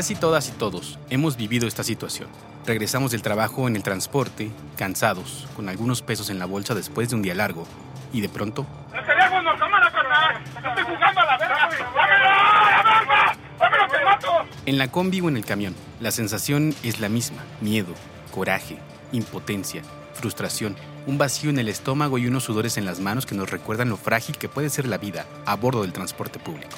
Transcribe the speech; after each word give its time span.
Casi 0.00 0.14
todas 0.14 0.48
y 0.48 0.52
todos 0.52 0.98
hemos 1.10 1.36
vivido 1.36 1.68
esta 1.68 1.84
situación. 1.84 2.30
Regresamos 2.64 3.10
del 3.10 3.20
trabajo 3.20 3.68
en 3.68 3.76
el 3.76 3.82
transporte, 3.82 4.50
cansados, 4.78 5.46
con 5.54 5.68
algunos 5.68 6.00
pesos 6.00 6.30
en 6.30 6.38
la 6.38 6.46
bolsa 6.46 6.74
después 6.74 7.10
de 7.10 7.16
un 7.16 7.20
día 7.20 7.34
largo, 7.34 7.66
y 8.10 8.22
de 8.22 8.30
pronto... 8.30 8.64
¡El 8.94 9.04
teléfono, 9.04 9.50
cámara, 9.58 9.92
carnal! 9.92 10.42
¡Estoy 10.42 10.84
jugando 10.84 11.20
a 11.20 11.26
la 11.26 11.36
verga! 11.36 11.54
¡Dámelo, 11.54 11.84
la 11.94 12.82
verga! 12.82 13.36
¡Dámelo, 13.58 13.88
te 13.88 14.04
mato! 14.06 14.28
En 14.64 14.78
la 14.78 14.90
combi 14.90 15.20
o 15.20 15.28
en 15.28 15.36
el 15.36 15.44
camión, 15.44 15.74
la 16.00 16.12
sensación 16.12 16.74
es 16.82 16.98
la 16.98 17.10
misma. 17.10 17.44
Miedo, 17.60 17.92
coraje, 18.30 18.78
impotencia, 19.12 19.82
frustración, 20.14 20.76
un 21.06 21.18
vacío 21.18 21.50
en 21.50 21.58
el 21.58 21.68
estómago 21.68 22.16
y 22.16 22.26
unos 22.26 22.44
sudores 22.44 22.78
en 22.78 22.86
las 22.86 23.00
manos 23.00 23.26
que 23.26 23.34
nos 23.34 23.50
recuerdan 23.50 23.90
lo 23.90 23.98
frágil 23.98 24.38
que 24.38 24.48
puede 24.48 24.70
ser 24.70 24.88
la 24.88 24.96
vida 24.96 25.26
a 25.44 25.56
bordo 25.56 25.82
del 25.82 25.92
transporte 25.92 26.38
público. 26.38 26.74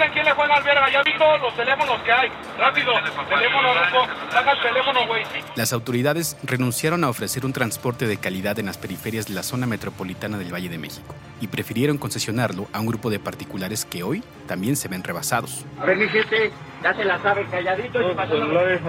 Dicen 0.00 0.14
quién 0.14 0.24
le 0.24 0.32
juega 0.32 0.54
al 0.54 0.62
verga. 0.62 0.90
Ya 0.90 1.02
visto 1.02 1.38
los 1.38 1.54
teléfonos 1.54 2.00
que 2.00 2.10
hay. 2.10 2.30
Rápido. 2.58 2.92
Teléfono, 3.28 3.74
Rufo. 3.74 4.06
Saca 4.30 4.52
el 4.52 4.60
teléfono, 4.62 5.06
güey. 5.06 5.24
Las 5.56 5.74
autoridades 5.74 6.38
renunciaron 6.42 7.04
a 7.04 7.10
ofrecer 7.10 7.44
un 7.44 7.52
transporte 7.52 8.06
de 8.06 8.16
calidad 8.16 8.58
en 8.58 8.64
las 8.64 8.78
periferias 8.78 9.26
de 9.26 9.34
la 9.34 9.42
zona 9.42 9.66
metropolitana 9.66 10.38
del 10.38 10.54
Valle 10.54 10.70
de 10.70 10.78
México 10.78 11.14
y 11.42 11.48
prefirieron 11.48 11.98
concesionarlo 11.98 12.66
a 12.72 12.80
un 12.80 12.86
grupo 12.86 13.10
de 13.10 13.18
particulares 13.18 13.84
que 13.84 14.02
hoy 14.02 14.24
también 14.46 14.74
se 14.76 14.88
ven 14.88 15.04
rebasados. 15.04 15.66
A 15.78 15.84
ver, 15.84 15.98
mi 15.98 16.08
gente, 16.08 16.50
ya 16.82 16.94
se 16.94 17.04
la 17.04 17.18
saben, 17.18 17.46
calladito 17.50 18.00
y 18.00 18.14
pasando 18.14 18.46
los. 18.46 18.80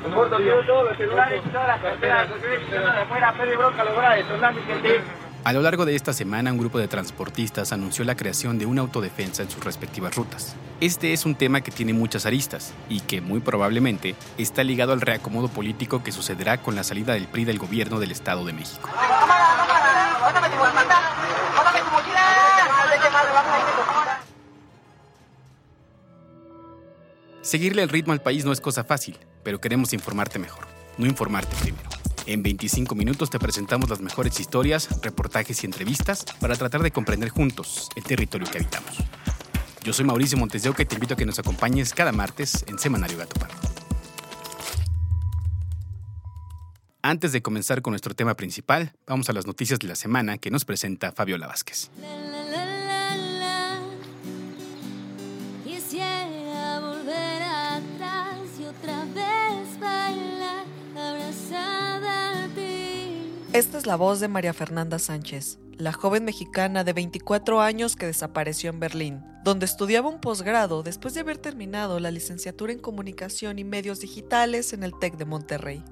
Los 0.00 0.30
todos 0.30 0.88
los 0.88 0.96
celulares, 0.96 1.42
todas 1.52 1.66
las 1.66 1.80
carteras, 1.80 2.30
los 2.30 2.40
de 2.40 2.76
afuera, 2.78 3.34
Pedro 3.36 3.52
y 3.52 3.56
Bronca, 3.56 3.84
lo 3.84 3.94
voy 3.94 4.04
a 4.04 4.10
detonar, 4.10 4.54
mi 4.54 4.62
gente. 4.62 5.00
A 5.42 5.54
lo 5.54 5.62
largo 5.62 5.86
de 5.86 5.96
esta 5.96 6.12
semana, 6.12 6.52
un 6.52 6.58
grupo 6.58 6.78
de 6.78 6.86
transportistas 6.86 7.72
anunció 7.72 8.04
la 8.04 8.14
creación 8.14 8.58
de 8.58 8.66
una 8.66 8.82
autodefensa 8.82 9.42
en 9.42 9.50
sus 9.50 9.64
respectivas 9.64 10.14
rutas. 10.14 10.54
Este 10.82 11.14
es 11.14 11.24
un 11.24 11.34
tema 11.34 11.62
que 11.62 11.70
tiene 11.70 11.94
muchas 11.94 12.26
aristas 12.26 12.74
y 12.90 13.00
que 13.00 13.22
muy 13.22 13.40
probablemente 13.40 14.14
está 14.36 14.62
ligado 14.64 14.92
al 14.92 15.00
reacomodo 15.00 15.48
político 15.48 16.02
que 16.02 16.12
sucederá 16.12 16.60
con 16.60 16.74
la 16.76 16.84
salida 16.84 17.14
del 17.14 17.26
PRI 17.26 17.46
del 17.46 17.58
gobierno 17.58 18.00
del 18.00 18.10
Estado 18.10 18.44
de 18.44 18.52
México. 18.52 18.86
Seguirle 27.40 27.82
el 27.82 27.88
ritmo 27.88 28.12
al 28.12 28.20
país 28.20 28.44
no 28.44 28.52
es 28.52 28.60
cosa 28.60 28.84
fácil, 28.84 29.18
pero 29.42 29.58
queremos 29.58 29.94
informarte 29.94 30.38
mejor, 30.38 30.66
no 30.98 31.06
informarte 31.06 31.56
primero. 31.62 31.99
En 32.30 32.44
25 32.44 32.94
minutos 32.94 33.28
te 33.28 33.40
presentamos 33.40 33.90
las 33.90 34.00
mejores 34.00 34.38
historias, 34.38 35.02
reportajes 35.02 35.64
y 35.64 35.66
entrevistas 35.66 36.24
para 36.38 36.54
tratar 36.54 36.80
de 36.80 36.92
comprender 36.92 37.28
juntos 37.28 37.88
el 37.96 38.04
territorio 38.04 38.48
que 38.48 38.58
habitamos. 38.58 38.98
Yo 39.82 39.92
soy 39.92 40.04
Mauricio 40.04 40.38
Montes 40.38 40.62
de 40.62 40.70
y 40.70 40.84
te 40.84 40.94
invito 40.94 41.14
a 41.14 41.16
que 41.16 41.26
nos 41.26 41.40
acompañes 41.40 41.92
cada 41.92 42.12
martes 42.12 42.64
en 42.68 42.78
Semanario 42.78 43.18
Gato 43.18 43.34
Pardo. 43.40 43.56
Antes 47.02 47.32
de 47.32 47.42
comenzar 47.42 47.82
con 47.82 47.90
nuestro 47.90 48.14
tema 48.14 48.36
principal, 48.36 48.92
vamos 49.08 49.28
a 49.28 49.32
las 49.32 49.48
noticias 49.48 49.80
de 49.80 49.88
la 49.88 49.96
semana 49.96 50.38
que 50.38 50.52
nos 50.52 50.64
presenta 50.64 51.10
Fabiola 51.10 51.48
Vázquez. 51.48 51.90
Esta 63.52 63.78
es 63.78 63.86
la 63.86 63.96
voz 63.96 64.20
de 64.20 64.28
María 64.28 64.52
Fernanda 64.52 65.00
Sánchez, 65.00 65.58
la 65.72 65.92
joven 65.92 66.24
mexicana 66.24 66.84
de 66.84 66.92
24 66.92 67.60
años 67.60 67.96
que 67.96 68.06
desapareció 68.06 68.70
en 68.70 68.78
Berlín, 68.78 69.24
donde 69.42 69.66
estudiaba 69.66 70.08
un 70.08 70.20
posgrado 70.20 70.84
después 70.84 71.14
de 71.14 71.20
haber 71.20 71.36
terminado 71.36 71.98
la 71.98 72.12
licenciatura 72.12 72.72
en 72.72 72.78
Comunicación 72.78 73.58
y 73.58 73.64
Medios 73.64 73.98
Digitales 73.98 74.72
en 74.72 74.84
el 74.84 74.96
TEC 74.96 75.16
de 75.16 75.24
Monterrey. 75.24 75.82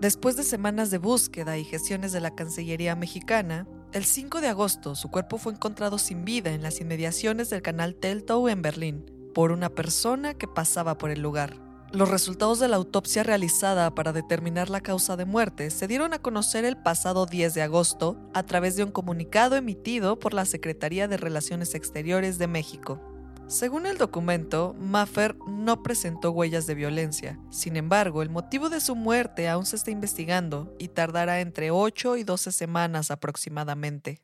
Después 0.00 0.34
de 0.34 0.42
semanas 0.42 0.90
de 0.90 0.98
búsqueda 0.98 1.56
y 1.56 1.62
gestiones 1.62 2.10
de 2.10 2.20
la 2.20 2.34
Cancillería 2.34 2.96
mexicana, 2.96 3.68
el 3.92 4.04
5 4.04 4.40
de 4.40 4.48
agosto 4.48 4.96
su 4.96 5.08
cuerpo 5.08 5.38
fue 5.38 5.52
encontrado 5.52 5.98
sin 5.98 6.24
vida 6.24 6.50
en 6.50 6.62
las 6.62 6.80
inmediaciones 6.80 7.48
del 7.48 7.62
canal 7.62 7.94
Teltow 7.94 8.48
en 8.48 8.60
Berlín 8.60 9.06
por 9.34 9.52
una 9.52 9.68
persona 9.68 10.34
que 10.34 10.48
pasaba 10.48 10.98
por 10.98 11.10
el 11.10 11.20
lugar. 11.20 11.67
Los 11.90 12.10
resultados 12.10 12.58
de 12.58 12.68
la 12.68 12.76
autopsia 12.76 13.22
realizada 13.22 13.94
para 13.94 14.12
determinar 14.12 14.68
la 14.68 14.82
causa 14.82 15.16
de 15.16 15.24
muerte 15.24 15.70
se 15.70 15.88
dieron 15.88 16.12
a 16.12 16.18
conocer 16.18 16.66
el 16.66 16.76
pasado 16.76 17.24
10 17.24 17.54
de 17.54 17.62
agosto 17.62 18.18
a 18.34 18.42
través 18.42 18.76
de 18.76 18.84
un 18.84 18.90
comunicado 18.90 19.56
emitido 19.56 20.18
por 20.18 20.34
la 20.34 20.44
Secretaría 20.44 21.08
de 21.08 21.16
Relaciones 21.16 21.74
Exteriores 21.74 22.36
de 22.36 22.46
México. 22.46 23.00
Según 23.46 23.86
el 23.86 23.96
documento, 23.96 24.76
Maffer 24.78 25.34
no 25.46 25.82
presentó 25.82 26.30
huellas 26.32 26.66
de 26.66 26.74
violencia. 26.74 27.40
Sin 27.50 27.78
embargo, 27.78 28.20
el 28.20 28.28
motivo 28.28 28.68
de 28.68 28.82
su 28.82 28.94
muerte 28.94 29.48
aún 29.48 29.64
se 29.64 29.76
está 29.76 29.90
investigando 29.90 30.76
y 30.78 30.88
tardará 30.88 31.40
entre 31.40 31.70
8 31.70 32.18
y 32.18 32.24
12 32.24 32.52
semanas 32.52 33.10
aproximadamente. 33.10 34.20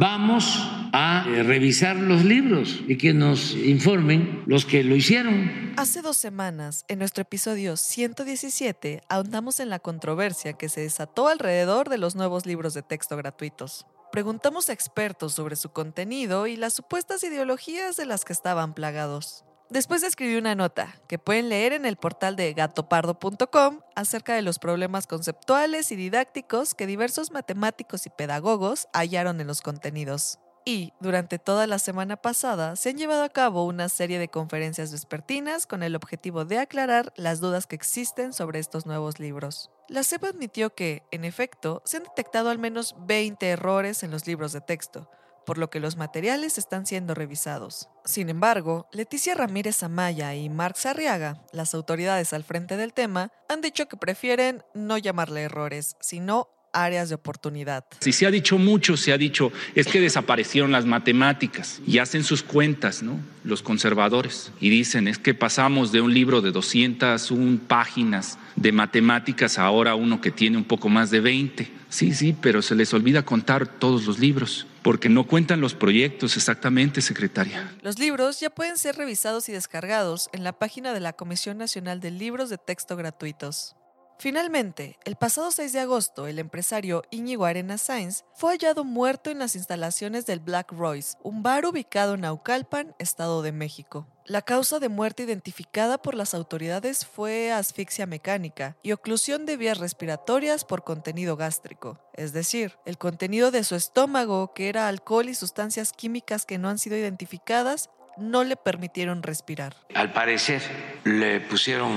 Vamos 0.00 0.44
a 0.92 1.24
eh, 1.26 1.42
revisar 1.42 1.96
los 1.96 2.22
libros 2.22 2.82
y 2.86 2.98
que 2.98 3.14
nos 3.14 3.52
informen 3.52 4.44
los 4.46 4.66
que 4.66 4.84
lo 4.84 4.94
hicieron. 4.94 5.72
Hace 5.76 6.02
dos 6.02 6.18
semanas, 6.18 6.84
en 6.88 6.98
nuestro 6.98 7.22
episodio 7.22 7.76
117, 7.76 9.02
ahondamos 9.08 9.60
en 9.60 9.70
la 9.70 9.78
controversia 9.78 10.52
que 10.52 10.68
se 10.68 10.82
desató 10.82 11.28
alrededor 11.28 11.88
de 11.88 11.96
los 11.96 12.16
nuevos 12.16 12.44
libros 12.44 12.74
de 12.74 12.82
texto 12.82 13.16
gratuitos. 13.16 13.86
Preguntamos 14.12 14.68
a 14.68 14.72
expertos 14.72 15.34
sobre 15.34 15.56
su 15.56 15.70
contenido 15.70 16.46
y 16.46 16.56
las 16.56 16.74
supuestas 16.74 17.24
ideologías 17.24 17.96
de 17.96 18.06
las 18.06 18.24
que 18.24 18.34
estaban 18.34 18.74
plagados. 18.74 19.44
Después 19.70 20.02
escribí 20.02 20.36
una 20.36 20.54
nota 20.54 20.94
que 21.08 21.18
pueden 21.18 21.50
leer 21.50 21.74
en 21.74 21.84
el 21.84 21.96
portal 21.96 22.36
de 22.36 22.54
gatopardo.com 22.54 23.80
acerca 23.94 24.34
de 24.34 24.40
los 24.40 24.58
problemas 24.58 25.06
conceptuales 25.06 25.92
y 25.92 25.96
didácticos 25.96 26.74
que 26.74 26.86
diversos 26.86 27.32
matemáticos 27.32 28.06
y 28.06 28.10
pedagogos 28.10 28.88
hallaron 28.94 29.42
en 29.42 29.46
los 29.46 29.60
contenidos. 29.60 30.38
Y 30.64 30.94
durante 31.00 31.38
toda 31.38 31.66
la 31.66 31.78
semana 31.78 32.16
pasada 32.16 32.76
se 32.76 32.88
han 32.88 32.96
llevado 32.96 33.22
a 33.22 33.28
cabo 33.28 33.66
una 33.66 33.90
serie 33.90 34.18
de 34.18 34.28
conferencias 34.28 34.90
vespertinas 34.90 35.66
con 35.66 35.82
el 35.82 35.94
objetivo 35.96 36.46
de 36.46 36.60
aclarar 36.60 37.12
las 37.16 37.40
dudas 37.40 37.66
que 37.66 37.76
existen 37.76 38.32
sobre 38.32 38.60
estos 38.60 38.86
nuevos 38.86 39.18
libros. 39.18 39.70
La 39.88 40.02
CEP 40.02 40.24
admitió 40.24 40.74
que, 40.74 41.02
en 41.10 41.26
efecto, 41.26 41.82
se 41.84 41.98
han 41.98 42.04
detectado 42.04 42.48
al 42.48 42.58
menos 42.58 42.96
20 43.00 43.46
errores 43.48 44.02
en 44.02 44.10
los 44.10 44.26
libros 44.26 44.52
de 44.52 44.62
texto, 44.62 45.10
por 45.48 45.56
lo 45.56 45.70
que 45.70 45.80
los 45.80 45.96
materiales 45.96 46.58
están 46.58 46.84
siendo 46.84 47.14
revisados. 47.14 47.88
Sin 48.04 48.28
embargo, 48.28 48.86
Leticia 48.92 49.34
Ramírez 49.34 49.82
Amaya 49.82 50.34
y 50.34 50.50
Marc 50.50 50.76
Sarriaga, 50.76 51.42
las 51.54 51.72
autoridades 51.72 52.34
al 52.34 52.44
frente 52.44 52.76
del 52.76 52.92
tema, 52.92 53.32
han 53.48 53.62
dicho 53.62 53.88
que 53.88 53.96
prefieren 53.96 54.62
no 54.74 54.98
llamarle 54.98 55.40
errores, 55.40 55.96
sino 56.00 56.50
áreas 56.74 57.08
de 57.08 57.14
oportunidad. 57.14 57.86
Si 58.00 58.12
se 58.12 58.26
ha 58.26 58.30
dicho 58.30 58.58
mucho, 58.58 58.98
se 58.98 59.10
ha 59.10 59.16
dicho, 59.16 59.50
es 59.74 59.86
que 59.86 60.02
desaparecieron 60.02 60.70
las 60.70 60.84
matemáticas 60.84 61.80
y 61.86 61.96
hacen 61.96 62.24
sus 62.24 62.42
cuentas, 62.42 63.02
¿no? 63.02 63.18
Los 63.42 63.62
conservadores. 63.62 64.52
Y 64.60 64.68
dicen, 64.68 65.08
es 65.08 65.16
que 65.16 65.32
pasamos 65.32 65.92
de 65.92 66.02
un 66.02 66.12
libro 66.12 66.42
de 66.42 66.52
201 66.52 67.60
páginas 67.66 68.38
de 68.56 68.72
matemáticas 68.72 69.58
a 69.58 69.64
ahora 69.64 69.94
uno 69.94 70.20
que 70.20 70.30
tiene 70.30 70.58
un 70.58 70.64
poco 70.64 70.90
más 70.90 71.10
de 71.10 71.20
20. 71.20 71.70
Sí, 71.88 72.12
sí, 72.12 72.36
pero 72.38 72.60
se 72.60 72.74
les 72.74 72.92
olvida 72.92 73.24
contar 73.24 73.66
todos 73.66 74.04
los 74.04 74.18
libros, 74.18 74.66
porque 74.88 75.10
no 75.10 75.26
cuentan 75.26 75.60
los 75.60 75.74
proyectos 75.74 76.38
exactamente, 76.38 77.02
secretaria. 77.02 77.76
Los 77.82 77.98
libros 77.98 78.40
ya 78.40 78.48
pueden 78.48 78.78
ser 78.78 78.96
revisados 78.96 79.50
y 79.50 79.52
descargados 79.52 80.30
en 80.32 80.44
la 80.44 80.54
página 80.54 80.94
de 80.94 81.00
la 81.00 81.12
Comisión 81.12 81.58
Nacional 81.58 82.00
de 82.00 82.10
Libros 82.10 82.48
de 82.48 82.56
Texto 82.56 82.96
Gratuitos. 82.96 83.76
Finalmente, 84.18 84.96
el 85.04 85.16
pasado 85.16 85.50
6 85.50 85.74
de 85.74 85.80
agosto, 85.80 86.26
el 86.26 86.38
empresario 86.38 87.02
Íñigo 87.10 87.44
Arena 87.44 87.76
Sainz 87.76 88.24
fue 88.32 88.52
hallado 88.52 88.82
muerto 88.82 89.30
en 89.30 89.40
las 89.40 89.56
instalaciones 89.56 90.24
del 90.24 90.40
Black 90.40 90.72
Royce, 90.72 91.18
un 91.22 91.42
bar 91.42 91.66
ubicado 91.66 92.14
en 92.14 92.22
Naucalpan, 92.22 92.94
Estado 92.98 93.42
de 93.42 93.52
México. 93.52 94.06
La 94.28 94.42
causa 94.42 94.78
de 94.78 94.90
muerte 94.90 95.22
identificada 95.22 95.96
por 95.96 96.14
las 96.14 96.34
autoridades 96.34 97.06
fue 97.06 97.50
asfixia 97.50 98.04
mecánica 98.04 98.76
y 98.82 98.92
oclusión 98.92 99.46
de 99.46 99.56
vías 99.56 99.78
respiratorias 99.78 100.66
por 100.66 100.84
contenido 100.84 101.34
gástrico, 101.34 101.98
es 102.12 102.34
decir, 102.34 102.76
el 102.84 102.98
contenido 102.98 103.50
de 103.50 103.64
su 103.64 103.74
estómago, 103.74 104.52
que 104.52 104.68
era 104.68 104.86
alcohol 104.86 105.30
y 105.30 105.34
sustancias 105.34 105.94
químicas 105.94 106.44
que 106.44 106.58
no 106.58 106.68
han 106.68 106.78
sido 106.78 106.98
identificadas, 106.98 107.88
no 108.18 108.44
le 108.44 108.56
permitieron 108.56 109.22
respirar. 109.22 109.74
Al 109.94 110.12
parecer 110.12 110.60
le 111.04 111.40
pusieron 111.40 111.90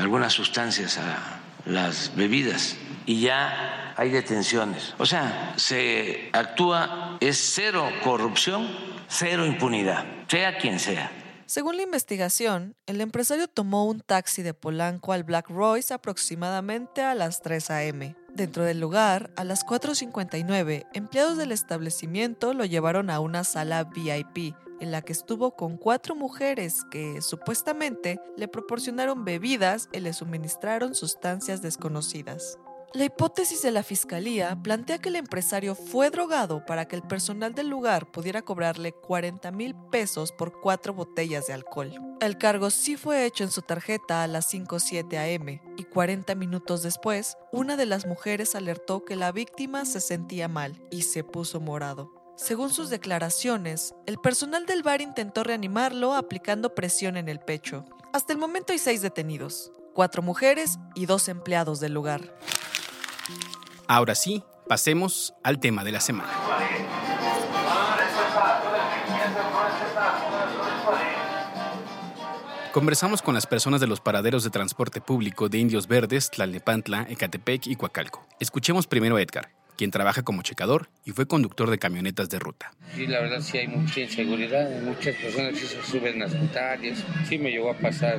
algunas 0.00 0.32
sustancias 0.32 0.96
a 0.96 1.38
las 1.66 2.16
bebidas 2.16 2.76
y 3.04 3.20
ya 3.20 3.92
hay 3.98 4.08
detenciones. 4.08 4.94
O 4.96 5.04
sea, 5.04 5.52
se 5.56 6.30
actúa, 6.32 7.18
es 7.20 7.52
cero 7.54 7.86
corrupción, 8.02 8.74
cero 9.06 9.44
impunidad, 9.44 10.06
sea 10.28 10.56
quien 10.56 10.80
sea. 10.80 11.23
Según 11.46 11.76
la 11.76 11.82
investigación, 11.82 12.74
el 12.86 13.00
empresario 13.00 13.48
tomó 13.48 13.86
un 13.86 14.00
taxi 14.00 14.42
de 14.42 14.54
Polanco 14.54 15.12
al 15.12 15.24
Black 15.24 15.50
Royce 15.50 15.92
aproximadamente 15.92 17.02
a 17.02 17.14
las 17.14 17.42
3 17.42 17.70
a.m. 17.70 18.16
Dentro 18.32 18.64
del 18.64 18.80
lugar, 18.80 19.30
a 19.36 19.44
las 19.44 19.64
4.59, 19.64 20.86
empleados 20.94 21.36
del 21.36 21.52
establecimiento 21.52 22.54
lo 22.54 22.64
llevaron 22.64 23.10
a 23.10 23.20
una 23.20 23.44
sala 23.44 23.84
VIP, 23.84 24.54
en 24.80 24.90
la 24.90 25.02
que 25.02 25.12
estuvo 25.12 25.54
con 25.54 25.76
cuatro 25.76 26.14
mujeres 26.14 26.82
que 26.90 27.20
supuestamente 27.22 28.18
le 28.36 28.48
proporcionaron 28.48 29.24
bebidas 29.24 29.88
y 29.92 30.00
le 30.00 30.12
suministraron 30.12 30.94
sustancias 30.94 31.62
desconocidas. 31.62 32.58
La 32.94 33.06
hipótesis 33.06 33.60
de 33.60 33.72
la 33.72 33.82
fiscalía 33.82 34.56
plantea 34.62 34.98
que 34.98 35.08
el 35.08 35.16
empresario 35.16 35.74
fue 35.74 36.10
drogado 36.10 36.64
para 36.64 36.86
que 36.86 36.94
el 36.94 37.02
personal 37.02 37.52
del 37.52 37.68
lugar 37.68 38.12
pudiera 38.12 38.42
cobrarle 38.42 38.92
40 38.92 39.50
mil 39.50 39.74
pesos 39.90 40.30
por 40.30 40.60
cuatro 40.60 40.94
botellas 40.94 41.48
de 41.48 41.54
alcohol. 41.54 41.92
El 42.20 42.38
cargo 42.38 42.70
sí 42.70 42.96
fue 42.96 43.26
hecho 43.26 43.42
en 43.42 43.50
su 43.50 43.62
tarjeta 43.62 44.22
a 44.22 44.28
las 44.28 44.54
5.07 44.54 45.34
am 45.34 45.60
y 45.76 45.82
40 45.82 46.36
minutos 46.36 46.84
después, 46.84 47.36
una 47.50 47.76
de 47.76 47.86
las 47.86 48.06
mujeres 48.06 48.54
alertó 48.54 49.04
que 49.04 49.16
la 49.16 49.32
víctima 49.32 49.86
se 49.86 50.00
sentía 50.00 50.46
mal 50.46 50.80
y 50.92 51.02
se 51.02 51.24
puso 51.24 51.58
morado. 51.58 52.12
Según 52.36 52.70
sus 52.70 52.90
declaraciones, 52.90 53.92
el 54.06 54.18
personal 54.18 54.66
del 54.66 54.84
bar 54.84 55.00
intentó 55.00 55.42
reanimarlo 55.42 56.14
aplicando 56.14 56.76
presión 56.76 57.16
en 57.16 57.28
el 57.28 57.40
pecho. 57.40 57.86
Hasta 58.12 58.32
el 58.32 58.38
momento 58.38 58.72
hay 58.72 58.78
seis 58.78 59.02
detenidos, 59.02 59.72
cuatro 59.94 60.22
mujeres 60.22 60.78
y 60.94 61.06
dos 61.06 61.28
empleados 61.28 61.80
del 61.80 61.92
lugar. 61.92 62.36
Ahora 63.86 64.14
sí, 64.14 64.42
pasemos 64.68 65.34
al 65.42 65.60
tema 65.60 65.84
de 65.84 65.92
la 65.92 66.00
semana. 66.00 66.32
Conversamos 72.72 73.22
con 73.22 73.34
las 73.34 73.46
personas 73.46 73.80
de 73.80 73.86
los 73.86 74.00
paraderos 74.00 74.42
de 74.42 74.50
transporte 74.50 75.00
público 75.00 75.48
de 75.48 75.58
Indios 75.58 75.86
Verdes, 75.86 76.28
Tlalnepantla, 76.30 77.06
Ecatepec 77.08 77.68
y 77.68 77.76
Coacalco. 77.76 78.26
Escuchemos 78.40 78.88
primero 78.88 79.14
a 79.14 79.22
Edgar, 79.22 79.52
quien 79.76 79.90
trabaja 79.90 80.22
como 80.22 80.42
checador 80.42 80.88
y 81.04 81.12
fue 81.12 81.26
conductor 81.26 81.70
de 81.70 81.78
camionetas 81.78 82.28
de 82.30 82.38
ruta. 82.38 82.72
Sí, 82.94 83.06
la 83.06 83.20
verdad 83.20 83.40
sí 83.40 83.58
hay 83.58 83.66
mucha 83.66 84.00
inseguridad, 84.00 84.70
muchas 84.82 85.16
personas 85.16 85.58
sí 85.58 85.66
se 85.66 85.82
suben 85.82 86.22
a 86.22 86.26
escutarias, 86.26 87.04
sí 87.28 87.38
me 87.38 87.50
llegó 87.50 87.70
a 87.70 87.74
pasar 87.74 88.18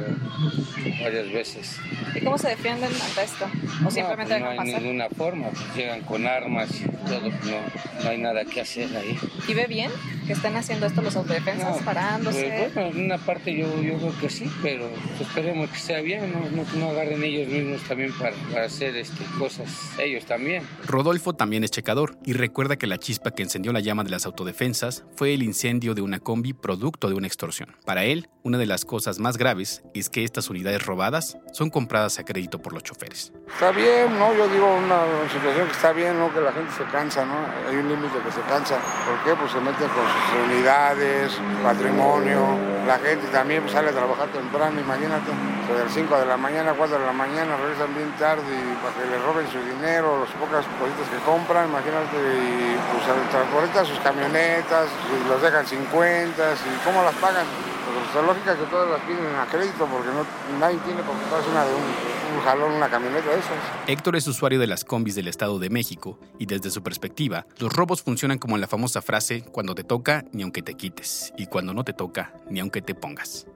varias 1.02 1.32
veces. 1.32 1.78
¿Y 2.14 2.20
cómo 2.22 2.38
se 2.38 2.50
defienden 2.50 2.92
ante 2.92 3.24
esto? 3.24 3.46
¿O 3.86 3.92
simplemente 3.92 4.40
no, 4.40 4.48
pues 4.48 4.56
no 4.58 4.62
hay 4.64 4.84
ninguna 4.84 5.10
forma, 5.10 5.50
pues 5.50 5.76
llegan 5.76 6.02
con 6.02 6.28
armas 6.28 6.70
y 6.82 6.88
todo, 7.08 7.30
no, 7.30 8.04
no 8.04 8.10
hay 8.10 8.18
nada 8.18 8.44
que 8.44 8.62
hacer 8.62 8.96
ahí. 8.98 9.18
¿Y 9.48 9.54
ve 9.54 9.68
bien 9.68 9.92
que 10.28 10.34
estén 10.34 10.56
haciendo 10.58 10.88
esto 10.88 11.02
los 11.02 11.16
autodefensas, 11.16 11.80
No, 11.80 11.86
parándose? 11.86 12.54
Pues, 12.58 12.74
bueno, 12.74 12.90
en 12.90 13.06
una 13.06 13.18
parte 13.18 13.56
yo, 13.56 13.82
yo 13.82 13.98
creo 13.98 14.20
que 14.20 14.30
sí, 14.30 14.52
pero 14.62 14.90
esperemos 15.22 15.70
que 15.70 15.78
sea 15.78 16.02
bien, 16.02 16.34
no, 16.34 16.50
no, 16.50 16.66
no 16.78 16.90
agarren 16.90 17.24
ellos 17.24 17.48
mismos 17.48 17.82
también 17.84 18.12
para, 18.18 18.36
para 18.52 18.66
hacer 18.66 18.96
este, 18.98 19.24
cosas 19.40 19.70
ellos 20.00 20.26
también. 20.26 20.64
Rodolfo 20.86 21.34
también 21.34 21.45
es 21.54 21.72
checador 21.72 22.18
y 22.26 22.34
recuerda 22.34 22.76
que 22.76 22.88
la 22.88 22.98
chispa 22.98 23.32
que 23.32 23.44
encendió 23.44 23.72
la 23.72 23.80
llama 23.80 24.04
de 24.04 24.10
las 24.10 24.26
autodefensas 24.26 25.06
fue 25.16 25.34
el 25.34 25.44
incendio 25.44 25.94
de 25.94 26.02
una 26.02 26.20
combi 26.20 26.54
producto 26.54 27.08
de 27.08 27.14
una 27.14 27.28
extorsión. 27.28 27.76
Para 27.86 28.04
él, 28.04 28.30
una 28.44 28.58
de 28.58 28.66
las 28.66 28.84
cosas 28.84 29.20
más 29.20 29.38
graves 29.38 29.84
es 29.94 30.10
que 30.10 30.24
estas 30.24 30.50
unidades 30.50 30.86
robadas 30.86 31.38
son 31.54 31.70
compradas 31.70 32.20
a 32.20 32.26
crédito 32.26 32.62
por 32.62 32.74
los 32.74 32.84
choferes. 32.84 33.32
Está 33.48 33.72
bien, 33.72 34.18
¿no? 34.18 34.36
Yo 34.36 34.48
digo 34.50 34.76
una 34.76 35.02
situación 35.32 35.68
que 35.68 35.74
está 35.74 35.94
bien, 35.94 36.18
¿no? 36.18 36.34
Que 36.34 36.42
la 36.42 36.52
gente 36.52 36.72
se 36.74 36.84
cansa, 36.92 37.26
¿no? 37.26 37.38
Hay 37.70 37.76
un 37.76 37.90
límite 37.90 38.20
que 38.26 38.32
se 38.32 38.42
cansa. 38.42 38.80
¿Por 39.06 39.24
qué? 39.24 39.40
Pues 39.40 39.52
se 39.52 39.60
meten 39.60 39.88
con 39.90 40.06
sus 40.06 40.52
unidades, 40.52 41.32
patrimonio. 41.64 42.58
La 42.86 43.00
gente 43.00 43.26
también 43.32 43.62
pues, 43.62 43.74
sale 43.74 43.90
a 43.90 43.94
trabajar 43.94 44.30
temprano, 44.30 44.80
imagínate. 44.80 45.32
De 45.66 45.84
las 45.84 45.92
5 45.92 46.20
de 46.20 46.26
la 46.28 46.38
mañana, 46.38 46.74
4 46.78 47.00
de 47.00 47.06
la 47.06 47.14
mañana, 47.14 47.58
regresan 47.58 47.96
bien 47.96 48.12
tarde 48.20 48.46
y 48.46 48.76
para 48.84 48.94
que 48.94 49.10
le 49.10 49.18
roben 49.18 49.48
su 49.50 49.58
dinero, 49.58 50.22
las 50.22 50.30
pocas 50.38 50.64
cositas 50.78 51.10
que 51.10 51.18
compran, 51.26 51.35
imagínate. 51.42 52.18
Y 52.18 52.78
pues 52.92 53.30
transportan 53.30 53.86
sus 53.86 54.00
camionetas, 54.00 54.88
y 55.12 55.28
los 55.28 55.42
dejan 55.42 55.66
50, 55.66 56.54
¿y 56.54 56.86
cómo 56.86 57.04
las 57.04 57.16
pagan? 57.16 57.46
Pues 57.86 58.16
la 58.16 58.28
lógica 58.28 58.54
es 58.54 58.60
que 58.60 58.66
todas 58.66 58.90
las 58.90 59.00
piden 59.02 59.36
a 59.36 59.46
crédito 59.46 59.86
porque 59.86 60.10
no, 60.10 60.26
nadie 60.60 60.78
tiene 60.80 61.02
qué 61.02 61.08
comprarse 61.08 61.50
una 61.50 61.66
de 61.66 61.74
un, 61.74 62.36
un 62.36 62.44
jalón, 62.44 62.74
una 62.74 62.90
camioneta 62.90 63.30
de 63.30 63.40
esas. 63.40 63.58
Héctor 63.88 64.16
es 64.16 64.28
usuario 64.28 64.60
de 64.60 64.68
las 64.68 64.84
combis 64.84 65.16
del 65.16 65.28
Estado 65.28 65.60
de 65.60 65.70
México 65.70 66.20
y 66.40 66.46
desde 66.46 66.72
su 66.72 66.84
perspectiva, 66.84 67.46
los 67.58 67.72
robos 67.72 68.02
funcionan 68.02 68.40
como 68.40 68.58
la 68.58 68.68
famosa 68.68 69.02
frase, 69.02 69.44
cuando 69.52 69.76
te 69.76 69.84
toca, 69.84 70.26
ni 70.34 70.44
aunque 70.44 70.62
te 70.62 70.74
quites, 70.74 71.34
y 71.38 71.48
cuando 71.48 71.74
no 71.74 71.84
te 71.84 71.94
toca, 71.94 72.34
ni 72.50 72.60
aunque 72.60 72.82
te 72.82 72.96
pongas. 72.96 73.48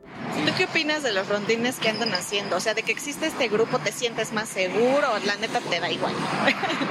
¿Tú 0.45 0.53
qué 0.57 0.65
opinas 0.65 1.03
de 1.03 1.11
los 1.11 1.27
rondines 1.27 1.79
que 1.79 1.89
andan 1.89 2.13
haciendo? 2.13 2.55
O 2.55 2.59
sea, 2.59 2.73
de 2.73 2.83
que 2.83 2.91
existe 2.91 3.27
este 3.27 3.47
grupo, 3.49 3.79
¿te 3.79 3.91
sientes 3.91 4.31
más 4.31 4.47
seguro 4.47 5.13
o 5.13 5.25
la 5.25 5.35
neta 5.35 5.59
te 5.59 5.79
da 5.79 5.91
igual? 5.91 6.13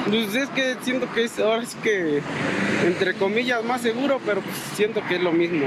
Pues 0.09 0.35
es 0.35 0.49
que 0.51 0.77
siento 0.81 1.13
que 1.13 1.25
es 1.25 1.39
ahora 1.39 1.67
sí 1.67 1.77
que, 1.83 2.23
entre 2.87 3.15
comillas, 3.15 3.63
más 3.63 3.83
seguro, 3.83 4.21
pero 4.25 4.41
pues 4.41 4.57
siento 4.75 5.03
que 5.07 5.17
es 5.17 5.23
lo 5.23 5.33
mismo. 5.33 5.67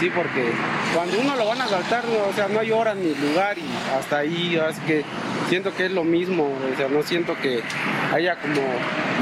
Sí, 0.00 0.10
porque 0.14 0.52
cuando 0.94 1.20
uno 1.20 1.36
lo 1.36 1.46
van 1.46 1.60
a 1.60 1.64
asaltar, 1.64 2.04
no, 2.06 2.30
o 2.30 2.32
sea, 2.32 2.48
no 2.48 2.60
hay 2.60 2.70
hora 2.70 2.94
ni 2.94 3.14
lugar 3.14 3.58
y 3.58 3.64
hasta 3.94 4.18
ahí, 4.18 4.56
así 4.56 4.80
que 4.86 5.04
siento 5.50 5.74
que 5.74 5.86
es 5.86 5.92
lo 5.92 6.02
mismo. 6.02 6.50
O 6.72 6.76
sea, 6.76 6.88
no 6.88 7.02
siento 7.02 7.36
que 7.42 7.62
haya 8.12 8.40
como 8.40 8.62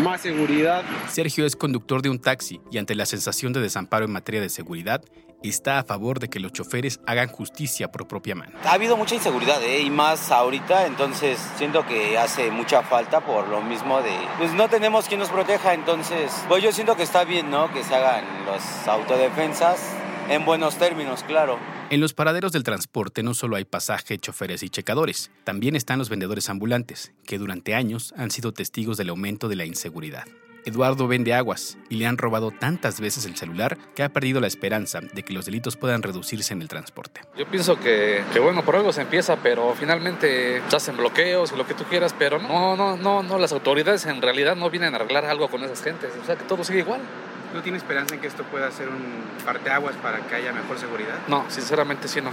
más 0.05 0.21
seguridad. 0.21 0.85
Sergio 1.09 1.45
es 1.45 1.57
conductor 1.57 2.03
de 2.03 2.11
un 2.11 2.21
taxi 2.21 2.61
y 2.71 2.79
ante 2.79 2.95
la 2.95 3.07
sensación 3.07 3.53
de 3.53 3.61
desamparo 3.61 4.05
en 4.05 4.13
materia 4.13 4.41
de 4.41 4.49
seguridad, 4.49 5.03
está 5.49 5.79
a 5.79 5.85
favor 5.85 6.19
de 6.19 6.29
que 6.29 6.41
los 6.41 6.53
choferes 6.53 7.00
hagan 7.06 7.29
justicia 7.29 7.91
por 7.91 8.06
propia 8.06 8.35
mano. 8.35 8.53
Ha 8.65 8.73
habido 8.73 8.97
mucha 8.97 9.15
inseguridad, 9.15 9.62
¿eh? 9.62 9.81
y 9.81 9.91
más 9.91 10.31
ahorita, 10.31 10.87
entonces 10.87 11.39
siento 11.56 11.87
que 11.87 12.19
hace 12.19 12.50
mucha 12.50 12.83
falta 12.83 13.21
por 13.21 13.49
lo 13.49 13.62
mismo 13.62 14.00
de, 14.03 14.17
pues 14.39 14.53
no 14.55 14.69
tenemos 14.69 15.06
quien 15.06 15.21
nos 15.21 15.29
proteja, 15.29 15.75
entonces, 15.75 16.33
pues 16.49 16.63
yo 16.63 16.72
siento 16.72 16.96
que 16.96 17.03
está 17.03 17.25
bien, 17.25 17.51
¿no? 17.51 17.72
Que 17.72 17.82
se 17.84 17.94
hagan 17.94 18.25
las 18.46 18.87
autodefensas 18.89 19.94
en 20.29 20.44
buenos 20.44 20.77
términos, 20.77 21.22
claro. 21.25 21.58
En 21.91 22.01
los 22.01 22.15
paraderos 22.15 22.53
del 22.53 22.63
transporte 22.63 23.22
no 23.22 23.34
solo 23.34 23.56
hay 23.56 23.65
pasaje, 23.65 24.19
choferes 24.19 24.63
y 24.63 24.70
checadores, 24.70 25.31
también 25.44 25.77
están 25.77 25.99
los 25.99 26.08
vendedores 26.08 26.49
ambulantes, 26.49 27.13
que 27.27 27.39
durante 27.39 27.75
años 27.75 28.15
han 28.17 28.31
sido 28.31 28.53
testigos 28.53 28.96
del 28.96 29.11
aumento 29.11 29.49
de 29.49 29.56
la 29.56 29.67
inseguridad. 29.67 30.25
Eduardo 30.65 31.09
vende 31.09 31.35
aguas 31.35 31.77
y 31.89 31.97
le 31.97 32.07
han 32.07 32.19
robado 32.19 32.51
tantas 32.51 33.01
veces 33.01 33.27
el 33.27 33.37
celular 33.37 33.77
que 33.95 34.03
ha 34.03 34.09
perdido 34.09 34.41
la 34.41 34.47
esperanza 34.47 35.01
de 35.01 35.23
que 35.23 35.33
los 35.33 35.47
delitos 35.47 35.77
puedan 35.77 36.03
reducirse 36.03 36.53
en 36.53 36.63
el 36.63 36.69
transporte. 36.69 37.21
Yo 37.37 37.47
pienso 37.47 37.79
que, 37.79 38.23
que, 38.33 38.41
bueno, 38.41 38.65
por 38.65 38.77
algo 38.77 38.93
se 38.93 39.03
empieza, 39.03 39.37
pero 39.37 39.75
finalmente 39.75 40.63
se 40.69 40.77
hacen 40.77 40.97
bloqueos 40.97 41.53
y 41.53 41.57
lo 41.57 41.67
que 41.67 41.75
tú 41.75 41.85
quieras, 41.85 42.15
pero 42.19 42.39
no, 42.39 42.77
no, 42.77 42.97
no, 42.97 43.23
no, 43.23 43.39
las 43.39 43.53
autoridades 43.53 44.07
en 44.07 44.23
realidad 44.23 44.57
no 44.57 44.71
vienen 44.71 44.95
a 44.95 44.97
arreglar 44.97 45.25
algo 45.25 45.49
con 45.49 45.63
esas 45.65 45.83
gentes, 45.83 46.11
o 46.21 46.25
sea 46.25 46.37
que 46.37 46.45
todo 46.45 46.65
sigue 46.65 46.81
igual. 46.81 47.01
¿No 47.55 47.61
tiene 47.61 47.77
esperanza 47.77 48.15
en 48.15 48.21
que 48.21 48.27
esto 48.27 48.44
pueda 48.44 48.71
ser 48.71 48.89
un 48.89 49.23
parteaguas 49.44 49.94
para 49.97 50.21
que 50.21 50.35
haya 50.35 50.53
mejor 50.53 50.79
seguridad? 50.79 51.19
No, 51.29 51.44
sinceramente 51.49 52.09
sí 52.09 52.21
no. 52.21 52.31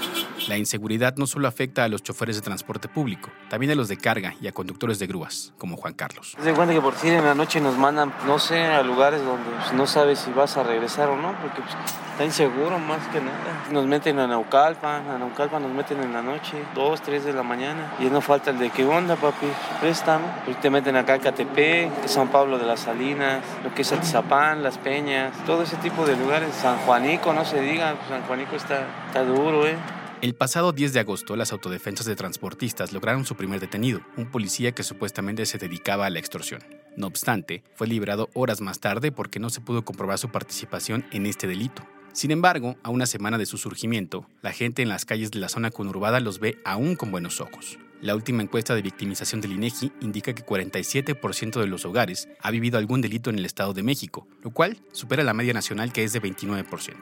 La 0.47 0.57
inseguridad 0.57 1.15
no 1.17 1.27
solo 1.27 1.47
afecta 1.47 1.83
a 1.83 1.89
los 1.89 2.03
choferes 2.03 2.37
de 2.37 2.41
transporte 2.41 2.87
público, 2.87 3.29
también 3.49 3.71
a 3.71 3.75
los 3.75 3.89
de 3.89 3.97
carga 3.97 4.35
y 4.41 4.47
a 4.47 4.51
conductores 4.51 4.97
de 4.99 5.07
grúas, 5.07 5.53
como 5.57 5.75
Juan 5.75 5.93
Carlos. 5.93 6.37
Se 6.41 6.53
cuenta 6.53 6.73
que 6.73 6.81
por 6.81 6.95
si 6.95 7.09
en 7.09 7.25
la 7.25 7.35
noche 7.35 7.59
nos 7.59 7.77
mandan, 7.77 8.13
no 8.25 8.39
sé, 8.39 8.63
a 8.63 8.81
lugares 8.81 9.23
donde 9.23 9.49
pues, 9.49 9.73
no 9.73 9.87
sabes 9.87 10.19
si 10.19 10.31
vas 10.31 10.55
a 10.55 10.63
regresar 10.63 11.09
o 11.09 11.17
no, 11.17 11.33
porque 11.41 11.61
pues, 11.61 11.75
está 12.11 12.23
inseguro 12.23 12.79
más 12.79 13.05
que 13.07 13.19
nada. 13.19 13.65
Nos 13.71 13.85
meten 13.85 14.19
a 14.19 14.27
Naucalpan, 14.27 15.09
a 15.09 15.17
Naucalpan 15.17 15.61
nos 15.61 15.71
meten 15.71 16.01
en 16.01 16.13
la 16.13 16.21
noche, 16.21 16.63
2, 16.75 17.01
3 17.01 17.25
de 17.25 17.33
la 17.33 17.43
mañana, 17.43 17.93
y 17.99 18.05
no 18.05 18.21
falta 18.21 18.51
el 18.51 18.59
de 18.59 18.69
qué 18.69 18.85
onda, 18.85 19.15
papi, 19.15 19.47
préstame. 19.81 20.25
Pues 20.45 20.59
te 20.61 20.69
meten 20.69 20.95
acá 20.95 21.15
a 21.15 21.19
Catepec, 21.19 22.07
San 22.07 22.29
Pablo 22.29 22.57
de 22.57 22.65
las 22.65 22.81
Salinas, 22.81 23.43
lo 23.63 23.73
que 23.73 23.81
es 23.81 23.91
Atizapán, 23.91 24.63
Las 24.63 24.77
Peñas, 24.77 25.08
todo 25.45 25.63
ese 25.63 25.77
tipo 25.77 26.05
de 26.05 26.15
lugares. 26.15 26.53
San 26.55 26.77
Juanico, 26.79 27.33
no 27.33 27.45
se 27.45 27.61
diga, 27.61 27.95
San 28.07 28.21
Juanico 28.23 28.55
está, 28.55 28.85
duro, 29.23 29.67
¿eh? 29.67 29.75
El 30.21 30.35
pasado 30.35 30.73
10 30.73 30.93
de 30.93 30.99
agosto, 30.99 31.35
las 31.35 31.53
autodefensas 31.53 32.05
de 32.05 32.15
transportistas 32.15 32.91
lograron 32.91 33.25
su 33.25 33.35
primer 33.35 33.59
detenido, 33.59 34.01
un 34.17 34.29
policía 34.29 34.73
que 34.73 34.83
supuestamente 34.83 35.45
se 35.45 35.57
dedicaba 35.57 36.05
a 36.05 36.09
la 36.09 36.19
extorsión. 36.19 36.61
No 36.97 37.07
obstante, 37.07 37.63
fue 37.75 37.87
liberado 37.87 38.29
horas 38.33 38.59
más 38.59 38.79
tarde 38.79 39.11
porque 39.13 39.39
no 39.39 39.49
se 39.49 39.61
pudo 39.61 39.85
comprobar 39.85 40.17
su 40.17 40.29
participación 40.29 41.05
en 41.11 41.25
este 41.25 41.47
delito. 41.47 41.83
Sin 42.11 42.31
embargo, 42.31 42.75
a 42.83 42.89
una 42.89 43.05
semana 43.05 43.37
de 43.37 43.45
su 43.45 43.57
surgimiento, 43.57 44.25
la 44.41 44.51
gente 44.51 44.81
en 44.81 44.89
las 44.89 45.05
calles 45.05 45.31
de 45.31 45.39
la 45.39 45.47
zona 45.47 45.71
conurbada 45.71 46.19
los 46.19 46.39
ve 46.39 46.57
aún 46.65 46.95
con 46.95 47.11
buenos 47.11 47.39
ojos. 47.39 47.79
La 48.01 48.15
última 48.15 48.41
encuesta 48.41 48.75
de 48.75 48.81
victimización 48.81 49.41
del 49.41 49.51
INEGI 49.51 49.91
indica 49.99 50.33
que 50.33 50.45
47% 50.45 51.59
de 51.59 51.67
los 51.67 51.83
hogares 51.83 52.29
ha 52.39 52.49
vivido 52.49 52.77
algún 52.77 53.01
delito 53.01 53.29
en 53.29 53.37
el 53.37 53.45
Estado 53.45 53.73
de 53.73 53.83
México, 53.83 54.25
lo 54.41 54.51
cual 54.51 54.77
supera 54.93 55.23
la 55.23 55.33
media 55.33 55.53
nacional 55.53 55.91
que 55.91 56.05
es 56.05 56.13
de 56.13 56.21
29%. 56.21 56.95